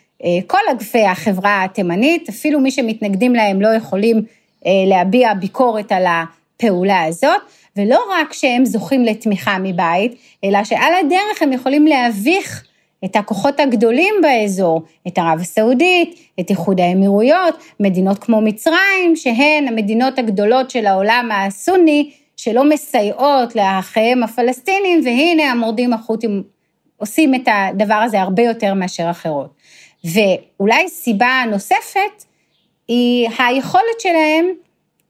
כל 0.48 0.60
אגפי 0.72 1.06
החברה 1.06 1.64
התימנית, 1.64 2.30
אפילו 2.30 2.60
מי 2.60 2.72
שמתנגדים 2.72 3.36
להם 3.36 3.62
לא 3.62 3.68
יכולים 3.68 4.22
אה, 4.66 4.72
להביע 4.88 5.34
ביקורת 5.34 5.92
על 5.92 6.06
הפעולה 6.08 7.04
הזאת, 7.04 7.42
ולא 7.78 8.00
רק 8.12 8.34
שהם 8.34 8.66
זוכים 8.66 9.06
לתמיכה 9.06 9.58
מבית, 9.60 10.16
אלא 10.44 10.64
שעל 10.64 10.94
הדרך 11.00 11.42
הם 11.42 11.54
יכולים 11.54 11.88
להביך 11.88 12.64
את 13.06 13.16
הכוחות 13.16 13.60
הגדולים 13.60 14.16
באזור, 14.22 14.82
את 15.08 15.18
ערב 15.18 15.40
הסעודית, 15.42 16.20
את 16.40 16.50
איחוד 16.50 16.80
האמירויות, 16.80 17.56
מדינות 17.80 18.20
כמו 18.20 18.42
מצרים, 18.42 19.16
שהן 19.16 19.68
המדינות 19.68 20.20
הגדולות 20.20 20.72
של 20.72 20.86
העולם 20.86 21.30
הסוני, 21.34 22.12
שלא 22.38 22.70
מסייעות 22.70 23.56
לאחיהם 23.56 24.24
הפלסטינים, 24.24 25.02
והנה 25.06 25.52
המורדים 25.52 25.94
החות'ים 25.94 26.44
עושים 26.98 27.36
את 27.36 27.48
הדבר 27.48 27.94
הזה 27.94 28.22
הרבה 28.22 28.44
יותר 28.44 28.74
מאשר 28.74 29.10
אחרות. 29.10 29.61
ואולי 30.04 30.90
סיבה 30.90 31.44
נוספת 31.52 32.26
היא 32.88 33.30
היכולת 33.40 34.00
שלהם, 34.00 34.46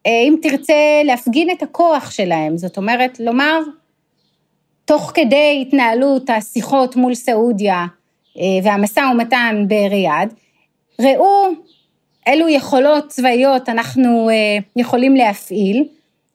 אה, 0.05 0.21
אם 0.27 0.35
תרצה, 0.41 0.73
להפגין 1.05 1.49
את 1.51 1.63
הכוח 1.63 2.11
שלהם, 2.11 2.57
זאת 2.57 2.77
אומרת, 2.77 3.19
לומר, 3.19 3.59
תוך 4.85 5.11
כדי 5.13 5.65
התנהלות 5.67 6.29
השיחות 6.29 6.95
מול 6.95 7.13
סעודיה 7.13 7.85
אה, 8.37 8.43
והמשא 8.63 8.99
ומתן 9.13 9.65
בריאד, 9.67 10.33
ראו 11.01 11.47
אילו 12.27 12.49
יכולות 12.49 13.07
צבאיות 13.07 13.69
אנחנו 13.69 14.29
אה, 14.29 14.57
יכולים 14.75 15.15
להפעיל, 15.15 15.83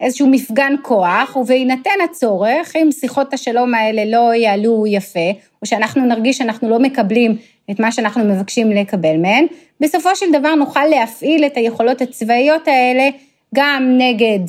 איזשהו 0.00 0.28
מפגן 0.28 0.74
כוח, 0.82 1.36
ובהינתן 1.36 1.90
הצורך, 2.04 2.76
אם 2.76 2.88
שיחות 2.92 3.34
השלום 3.34 3.74
האלה 3.74 4.04
לא 4.04 4.34
יעלו 4.34 4.84
יפה, 4.86 5.30
או 5.62 5.66
שאנחנו 5.66 6.06
נרגיש 6.06 6.38
שאנחנו 6.38 6.70
לא 6.70 6.78
מקבלים 6.78 7.36
את 7.70 7.80
מה 7.80 7.92
שאנחנו 7.92 8.24
מבקשים 8.24 8.70
לקבל 8.70 9.16
מהן, 9.16 9.46
בסופו 9.80 10.16
של 10.16 10.26
דבר 10.32 10.54
נוכל 10.54 10.84
להפעיל 10.84 11.46
את 11.46 11.56
היכולות 11.56 12.02
הצבאיות 12.02 12.68
האלה 12.68 13.08
גם 13.54 13.94
נגד 13.98 14.40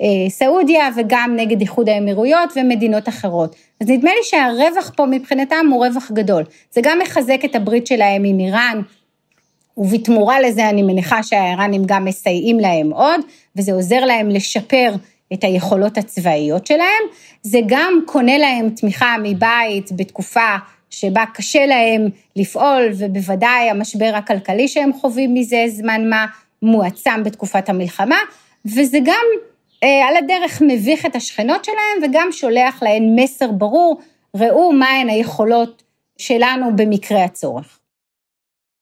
אה, 0.00 0.30
סעודיה 0.30 0.88
וגם 0.96 1.32
נגד 1.36 1.60
איחוד 1.60 1.88
האמירויות 1.88 2.52
ומדינות 2.56 3.08
אחרות. 3.08 3.56
אז 3.80 3.88
נדמה 3.88 4.10
לי 4.10 4.22
שהרווח 4.22 4.92
פה 4.96 5.06
מבחינתם 5.06 5.66
הוא 5.70 5.86
רווח 5.86 6.10
גדול. 6.12 6.42
זה 6.70 6.80
גם 6.84 6.98
מחזק 7.02 7.40
את 7.44 7.54
הברית 7.54 7.86
שלהם 7.86 8.24
עם 8.24 8.38
איראן, 8.38 8.80
ובתמורה 9.76 10.40
לזה 10.40 10.68
אני 10.68 10.82
מניחה 10.82 11.22
שהאיראנים 11.22 11.82
גם 11.86 12.04
מסייעים 12.04 12.58
להם 12.58 12.90
עוד, 12.92 13.20
וזה 13.56 13.72
עוזר 13.72 14.04
להם 14.04 14.28
לשפר 14.28 14.94
את 15.32 15.44
היכולות 15.44 15.98
הצבאיות 15.98 16.66
שלהם. 16.66 17.02
זה 17.42 17.58
גם 17.66 18.00
קונה 18.06 18.38
להם 18.38 18.70
תמיכה 18.70 19.16
מבית 19.22 19.90
בתקופה 19.96 20.56
שבה 20.90 21.24
קשה 21.34 21.66
להם 21.66 22.08
לפעול, 22.36 22.90
ובוודאי 22.98 23.70
המשבר 23.70 24.12
הכלכלי 24.14 24.68
שהם 24.68 24.92
חווים 24.92 25.34
מזה 25.34 25.64
זמן 25.68 26.10
מה 26.10 26.26
מועצם 26.62 27.22
בתקופת 27.24 27.68
המלחמה, 27.68 28.18
וזה 28.66 28.98
גם 29.04 29.24
אה, 29.82 30.08
על 30.08 30.16
הדרך 30.16 30.62
מביך 30.66 31.06
את 31.06 31.16
השכנות 31.16 31.64
שלהם 31.64 32.10
וגם 32.10 32.28
שולח 32.32 32.82
להן 32.82 33.02
מסר 33.16 33.50
ברור, 33.52 34.00
ראו 34.36 34.72
מהן 34.72 35.08
היכולות 35.08 35.82
שלנו 36.18 36.76
במקרה 36.76 37.24
הצורך. 37.24 37.78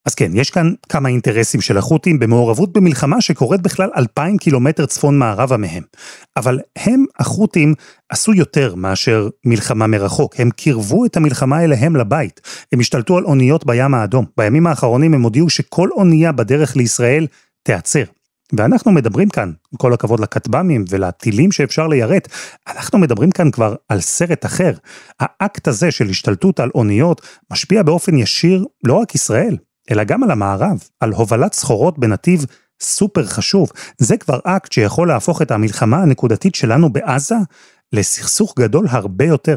אז 0.06 0.14
כן, 0.14 0.30
יש 0.34 0.50
כאן 0.50 0.72
כמה 0.88 1.08
אינטרסים 1.08 1.60
של 1.60 1.78
החות'ים 1.78 2.18
במעורבות 2.18 2.72
במלחמה 2.72 3.20
שקורית 3.20 3.60
בכלל 3.60 3.90
אלפיים 3.96 4.38
קילומטר 4.38 4.86
צפון 4.86 5.18
מערבה 5.18 5.56
מהם. 5.56 5.82
אבל 6.36 6.58
הם, 6.76 7.04
החות'ים, 7.18 7.74
עשו 8.08 8.34
יותר 8.34 8.74
מאשר 8.74 9.28
מלחמה 9.44 9.86
מרחוק. 9.86 10.34
הם 10.38 10.50
קירבו 10.50 11.06
את 11.06 11.16
המלחמה 11.16 11.64
אליהם 11.64 11.96
לבית. 11.96 12.40
הם 12.72 12.80
השתלטו 12.80 13.18
על 13.18 13.24
אוניות 13.24 13.66
בים 13.66 13.94
האדום. 13.94 14.24
בימים 14.36 14.66
האחרונים 14.66 15.14
הם 15.14 15.22
הודיעו 15.22 15.50
שכל 15.50 15.88
אונייה 15.92 16.32
בדרך 16.32 16.76
לישראל 16.76 17.26
תיעצר. 17.62 18.04
ואנחנו 18.56 18.92
מדברים 18.92 19.28
כאן, 19.28 19.52
עם 19.72 19.78
כל 19.78 19.92
הכבוד 19.92 20.20
לכטב"מים 20.20 20.84
ולטילים 20.88 21.52
שאפשר 21.52 21.86
ליירט, 21.86 22.28
אנחנו 22.68 22.98
מדברים 22.98 23.30
כאן 23.30 23.50
כבר 23.50 23.74
על 23.88 24.00
סרט 24.00 24.46
אחר. 24.46 24.72
האקט 25.20 25.68
הזה 25.68 25.90
של 25.90 26.08
השתלטות 26.08 26.60
על 26.60 26.70
אוניות 26.74 27.20
משפיע 27.52 27.82
באופן 27.82 28.18
ישיר 28.18 28.64
לא 28.84 28.94
רק 28.94 29.14
ישראל, 29.14 29.56
אלא 29.90 30.04
גם 30.04 30.22
על 30.22 30.30
המערב, 30.30 30.88
על 31.00 31.12
הובלת 31.12 31.52
סחורות 31.52 31.98
בנתיב 31.98 32.46
סופר 32.80 33.26
חשוב. 33.26 33.70
זה 33.98 34.16
כבר 34.16 34.38
אקט 34.44 34.72
שיכול 34.72 35.08
להפוך 35.08 35.42
את 35.42 35.50
המלחמה 35.50 35.96
הנקודתית 35.96 36.54
שלנו 36.54 36.92
בעזה 36.92 37.36
לסכסוך 37.92 38.54
גדול 38.58 38.86
הרבה 38.90 39.24
יותר. 39.24 39.56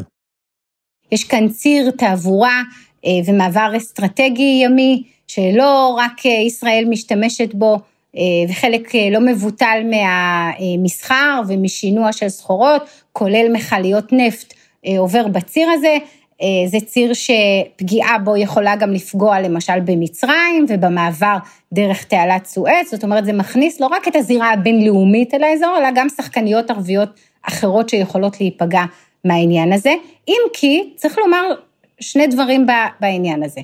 יש 1.12 1.24
כאן 1.24 1.48
ציר 1.48 1.90
תעבורה 1.90 2.62
אה, 3.06 3.10
ומעבר 3.26 3.72
אסטרטגי 3.76 4.60
ימי, 4.64 5.02
שלא 5.28 5.98
רק 5.98 6.26
אה, 6.26 6.30
ישראל 6.30 6.84
משתמשת 6.88 7.54
בו, 7.54 7.78
אה, 8.16 8.22
וחלק 8.48 8.92
לא 9.10 9.20
מבוטל 9.20 9.82
מהמסחר 9.90 11.40
ומשינוע 11.48 12.12
של 12.12 12.28
סחורות, 12.28 12.82
כולל 13.12 13.46
מכליות 13.52 14.12
נפט, 14.12 14.54
עובר 14.98 15.28
בציר 15.28 15.68
הזה. 15.70 15.96
אה, 16.42 16.68
זה 16.68 16.78
ציר 16.86 17.12
שפגיעה 17.14 18.18
בו 18.18 18.36
יכולה 18.36 18.76
גם 18.76 18.92
לפגוע 18.92 19.40
למשל 19.40 19.80
במצרים 19.80 20.66
ובמעבר 20.68 21.36
דרך 21.72 22.04
תעלת 22.04 22.46
סואץ, 22.46 22.90
זאת 22.90 23.04
אומרת 23.04 23.24
זה 23.24 23.32
מכניס 23.32 23.80
לא 23.80 23.86
רק 23.86 24.08
את 24.08 24.16
הזירה 24.16 24.52
הבינלאומית 24.52 25.34
אל 25.34 25.42
האזור, 25.42 25.76
אלא 25.78 25.88
גם 25.94 26.08
שחקניות 26.08 26.70
ערביות 26.70 27.08
אחרות 27.42 27.88
שיכולות 27.88 28.40
להיפגע 28.40 28.82
מהעניין 29.24 29.72
הזה, 29.72 29.92
אם 30.28 30.40
כי 30.52 30.92
צריך 30.96 31.18
לומר 31.18 31.54
שני 32.00 32.26
דברים 32.26 32.66
בעניין 33.00 33.42
הזה. 33.42 33.60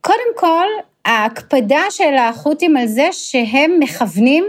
קודם 0.00 0.36
כל, 0.36 0.66
ההקפדה 1.04 1.82
של 1.90 2.14
החות'ים 2.16 2.76
על 2.76 2.86
זה 2.86 3.08
שהם 3.12 3.70
מכוונים 3.80 4.44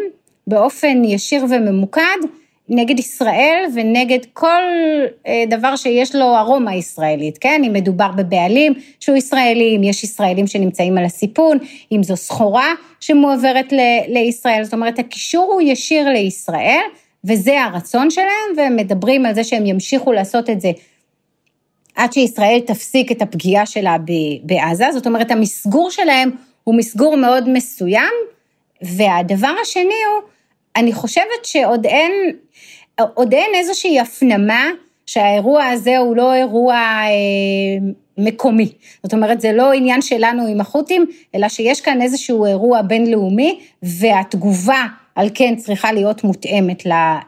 באופן 0.47 1.03
ישיר 1.05 1.45
וממוקד 1.49 2.17
נגד 2.73 2.99
ישראל 2.99 3.65
ונגד 3.75 4.19
כל 4.33 4.63
אה, 5.27 5.43
דבר 5.49 5.75
שיש 5.75 6.15
לו 6.15 6.37
ארומה 6.37 6.75
ישראלית, 6.75 7.37
כן? 7.37 7.61
אם 7.67 7.73
מדובר 7.73 8.11
בבעלים 8.11 8.73
שהוא 8.99 9.17
ישראלי, 9.17 9.75
אם 9.77 9.83
יש 9.83 10.03
ישראלים 10.03 10.47
שנמצאים 10.47 10.97
על 10.97 11.05
הסיפון, 11.05 11.57
אם 11.91 12.03
זו 12.03 12.15
סחורה 12.15 12.73
שמועברת 12.99 13.73
ל- 13.73 14.03
לישראל, 14.07 14.63
זאת 14.63 14.73
אומרת, 14.73 14.99
הקישור 14.99 15.51
הוא 15.53 15.61
ישיר 15.61 16.09
לישראל, 16.09 16.81
וזה 17.23 17.63
הרצון 17.63 18.09
שלהם, 18.09 18.57
והם 18.57 18.75
מדברים 18.75 19.25
על 19.25 19.35
זה 19.35 19.43
שהם 19.43 19.65
ימשיכו 19.65 20.11
לעשות 20.11 20.49
את 20.49 20.61
זה 20.61 20.71
עד 21.95 22.13
שישראל 22.13 22.59
תפסיק 22.59 23.11
את 23.11 23.21
הפגיעה 23.21 23.65
שלה 23.65 23.97
בעזה, 24.43 24.85
זאת 24.93 25.07
אומרת, 25.07 25.31
המסגור 25.31 25.91
שלהם 25.91 26.31
הוא 26.63 26.75
מסגור 26.75 27.17
מאוד 27.17 27.49
מסוים, 27.49 28.13
והדבר 28.81 29.53
השני 29.61 29.83
הוא, 29.83 30.30
אני 30.75 30.93
חושבת 30.93 31.45
שעוד 31.45 31.85
אין, 31.85 32.11
עוד 33.13 33.33
אין 33.33 33.51
איזושהי 33.55 33.99
הפנמה 33.99 34.69
שהאירוע 35.05 35.65
הזה 35.65 35.97
הוא 35.97 36.15
לא 36.15 36.33
אירוע 36.33 36.75
אה, 36.75 37.09
מקומי. 38.17 38.71
זאת 39.03 39.13
אומרת, 39.13 39.41
זה 39.41 39.51
לא 39.51 39.73
עניין 39.73 40.01
שלנו 40.01 40.47
עם 40.47 40.61
החות'ים, 40.61 41.05
אלא 41.35 41.49
שיש 41.49 41.81
כאן 41.81 42.01
איזשהו 42.01 42.45
אירוע 42.45 42.81
בינלאומי, 42.81 43.59
והתגובה 43.83 44.85
על 45.15 45.29
כן 45.33 45.55
צריכה 45.55 45.91
להיות 45.91 46.23
מותאמת 46.23 46.83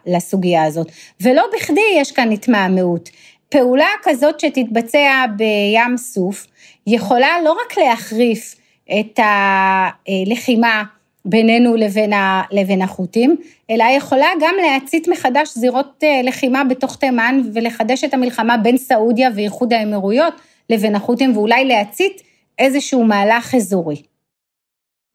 לסוגיה 0.08 0.64
הזאת. 0.64 0.92
ולא 1.22 1.44
בכדי 1.56 1.82
יש 1.96 2.12
כאן 2.12 2.32
התמהמהות. 2.32 3.10
פעולה 3.50 3.90
כזאת 4.04 4.40
שתתבצע 4.40 5.26
בים 5.38 5.98
סוף, 5.98 6.48
יכולה 6.88 7.42
לא 7.44 7.52
רק 7.52 7.78
להחריף 7.78 8.56
את 9.00 9.20
הלחימה 9.24 10.84
בינינו 11.26 11.76
לבין, 11.76 12.14
ה, 12.14 12.42
לבין 12.52 12.82
החות'ים, 12.82 13.36
אלא 13.70 13.84
יכולה 13.98 14.28
גם 14.42 14.56
להצית 14.62 15.08
מחדש 15.08 15.58
זירות 15.58 16.04
אה, 16.04 16.22
לחימה 16.24 16.64
בתוך 16.64 16.96
תימן 16.96 17.42
ולחדש 17.54 18.04
את 18.04 18.14
המלחמה 18.14 18.58
בין 18.58 18.78
סעודיה 18.78 19.30
ואיחוד 19.36 19.74
האמירויות 19.74 20.34
לבין 20.70 20.96
החות'ים, 20.96 21.38
ואולי 21.38 21.66
להצית 21.66 22.22
איזשהו 22.60 23.04
מהלך 23.04 23.56
אזורי. 23.56 24.02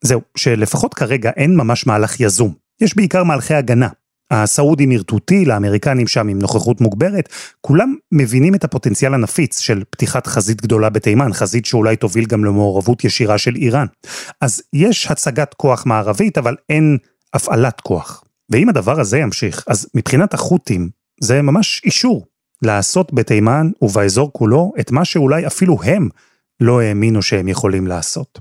זהו, 0.01 0.21
שלפחות 0.37 0.93
כרגע 0.93 1.31
אין 1.35 1.55
ממש 1.55 1.87
מהלך 1.87 2.19
יזום. 2.19 2.53
יש 2.81 2.95
בעיקר 2.95 3.23
מהלכי 3.23 3.53
הגנה. 3.53 3.87
הסעודים 4.31 4.91
ירטו 4.91 5.19
טיל, 5.19 5.51
האמריקנים 5.51 6.07
שם 6.07 6.27
עם 6.27 6.39
נוכחות 6.39 6.81
מוגברת, 6.81 7.29
כולם 7.61 7.95
מבינים 8.11 8.55
את 8.55 8.63
הפוטנציאל 8.63 9.13
הנפיץ 9.13 9.59
של 9.59 9.83
פתיחת 9.89 10.27
חזית 10.27 10.61
גדולה 10.61 10.89
בתימן, 10.89 11.33
חזית 11.33 11.65
שאולי 11.65 11.95
תוביל 11.95 12.25
גם 12.25 12.45
למעורבות 12.45 13.03
ישירה 13.03 13.37
של 13.37 13.55
איראן. 13.55 13.85
אז 14.41 14.61
יש 14.73 15.11
הצגת 15.11 15.53
כוח 15.53 15.85
מערבית, 15.85 16.37
אבל 16.37 16.55
אין 16.69 16.97
הפעלת 17.33 17.81
כוח. 17.81 18.23
ואם 18.49 18.69
הדבר 18.69 18.99
הזה 18.99 19.17
ימשיך, 19.17 19.63
אז 19.67 19.87
מבחינת 19.95 20.33
החות'ים, 20.33 20.89
זה 21.21 21.41
ממש 21.41 21.81
אישור 21.85 22.25
לעשות 22.61 23.13
בתימן 23.13 23.69
ובאזור 23.81 24.33
כולו 24.33 24.73
את 24.79 24.91
מה 24.91 25.05
שאולי 25.05 25.47
אפילו 25.47 25.77
הם 25.83 26.09
לא 26.59 26.81
האמינו 26.81 27.21
שהם 27.21 27.47
יכולים 27.47 27.87
לעשות. 27.87 28.39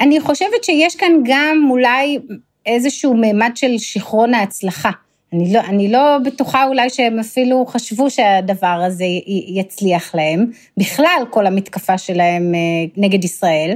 אני 0.00 0.20
חושבת 0.20 0.64
שיש 0.64 0.96
כאן 0.96 1.12
גם 1.24 1.68
אולי 1.70 2.18
איזשהו 2.66 3.14
מימד 3.14 3.50
של 3.54 3.78
שיכרון 3.78 4.34
ההצלחה. 4.34 4.90
אני 5.32 5.52
לא, 5.52 5.60
אני 5.60 5.92
לא 5.92 6.18
בטוחה 6.24 6.66
אולי 6.66 6.90
שהם 6.90 7.18
אפילו 7.18 7.66
חשבו 7.66 8.10
שהדבר 8.10 8.82
הזה 8.86 9.04
יצליח 9.48 10.14
להם, 10.14 10.46
בכלל 10.76 11.24
כל 11.30 11.46
המתקפה 11.46 11.98
שלהם 11.98 12.54
אה, 12.54 12.60
נגד 12.96 13.24
ישראל, 13.24 13.74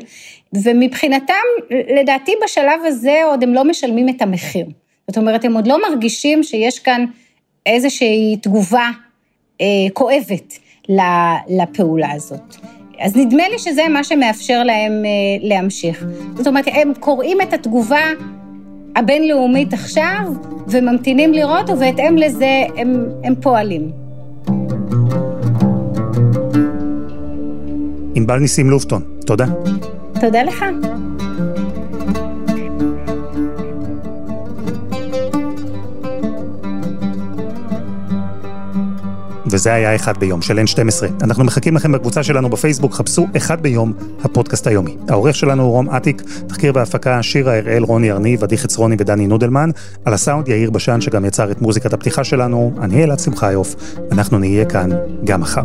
ומבחינתם, 0.64 1.34
לדעתי 2.00 2.32
בשלב 2.44 2.80
הזה 2.86 3.20
עוד 3.24 3.42
הם 3.42 3.54
לא 3.54 3.64
משלמים 3.64 4.08
את 4.08 4.22
המחיר. 4.22 4.66
זאת 5.08 5.16
אומרת, 5.16 5.44
הם 5.44 5.54
עוד 5.54 5.66
לא 5.66 5.82
מרגישים 5.88 6.42
שיש 6.42 6.78
כאן 6.78 7.04
איזושהי 7.66 8.36
תגובה 8.42 8.90
אה, 9.60 9.66
כואבת 9.92 10.58
לפעולה 11.48 12.12
הזאת. 12.12 12.56
אז 13.00 13.16
נדמה 13.16 13.48
לי 13.48 13.58
שזה 13.58 13.88
מה 13.88 14.04
שמאפשר 14.04 14.62
להם 14.62 15.04
אה, 15.04 15.48
להמשיך. 15.48 16.04
זאת 16.36 16.46
אומרת, 16.46 16.64
הם 16.72 16.92
קוראים 17.00 17.40
את 17.40 17.52
התגובה 17.52 18.04
הבינלאומית 18.96 19.72
עכשיו, 19.72 20.32
וממתינים 20.68 21.32
לראות, 21.32 21.70
ובהתאם 21.70 22.16
לזה 22.16 22.62
הם, 22.76 23.06
הם 23.24 23.34
פועלים. 23.34 23.90
ענבל 28.14 28.38
ניסים 28.38 28.70
לופטון, 28.70 29.02
תודה. 29.26 29.46
תודה 30.20 30.42
לך. 30.42 30.64
וזה 39.50 39.72
היה 39.72 39.94
אחד 39.94 40.18
ביום 40.18 40.42
של 40.42 40.58
N12. 40.58 41.22
אנחנו 41.22 41.44
מחכים 41.44 41.76
לכם 41.76 41.92
בקבוצה 41.92 42.22
שלנו 42.22 42.48
בפייסבוק, 42.48 42.94
חפשו 42.94 43.26
אחד 43.36 43.62
ביום, 43.62 43.92
הפודקאסט 44.24 44.66
היומי. 44.66 44.96
העורך 45.08 45.36
שלנו 45.36 45.62
הוא 45.62 45.70
רום 45.70 45.90
אטיק, 45.90 46.22
תחקיר 46.46 46.72
בהפקה 46.72 47.22
שירה 47.22 47.58
הראל, 47.58 47.82
רוני 47.82 48.10
ארניב, 48.10 48.44
עדי 48.44 48.58
חצרוני 48.58 48.96
ודני 48.98 49.26
נודלמן, 49.26 49.70
על 50.04 50.14
הסאונד 50.14 50.48
יאיר 50.48 50.70
בשן 50.70 51.00
שגם 51.00 51.24
יצר 51.24 51.50
את 51.50 51.62
מוזיקת 51.62 51.92
הפתיחה 51.92 52.24
שלנו, 52.24 52.74
אני 52.80 53.04
אלעד 53.04 53.18
שמחיוף, 53.18 53.74
אנחנו 54.12 54.38
נהיה 54.38 54.64
כאן 54.64 54.90
גם 55.24 55.40
מחר. 55.40 55.64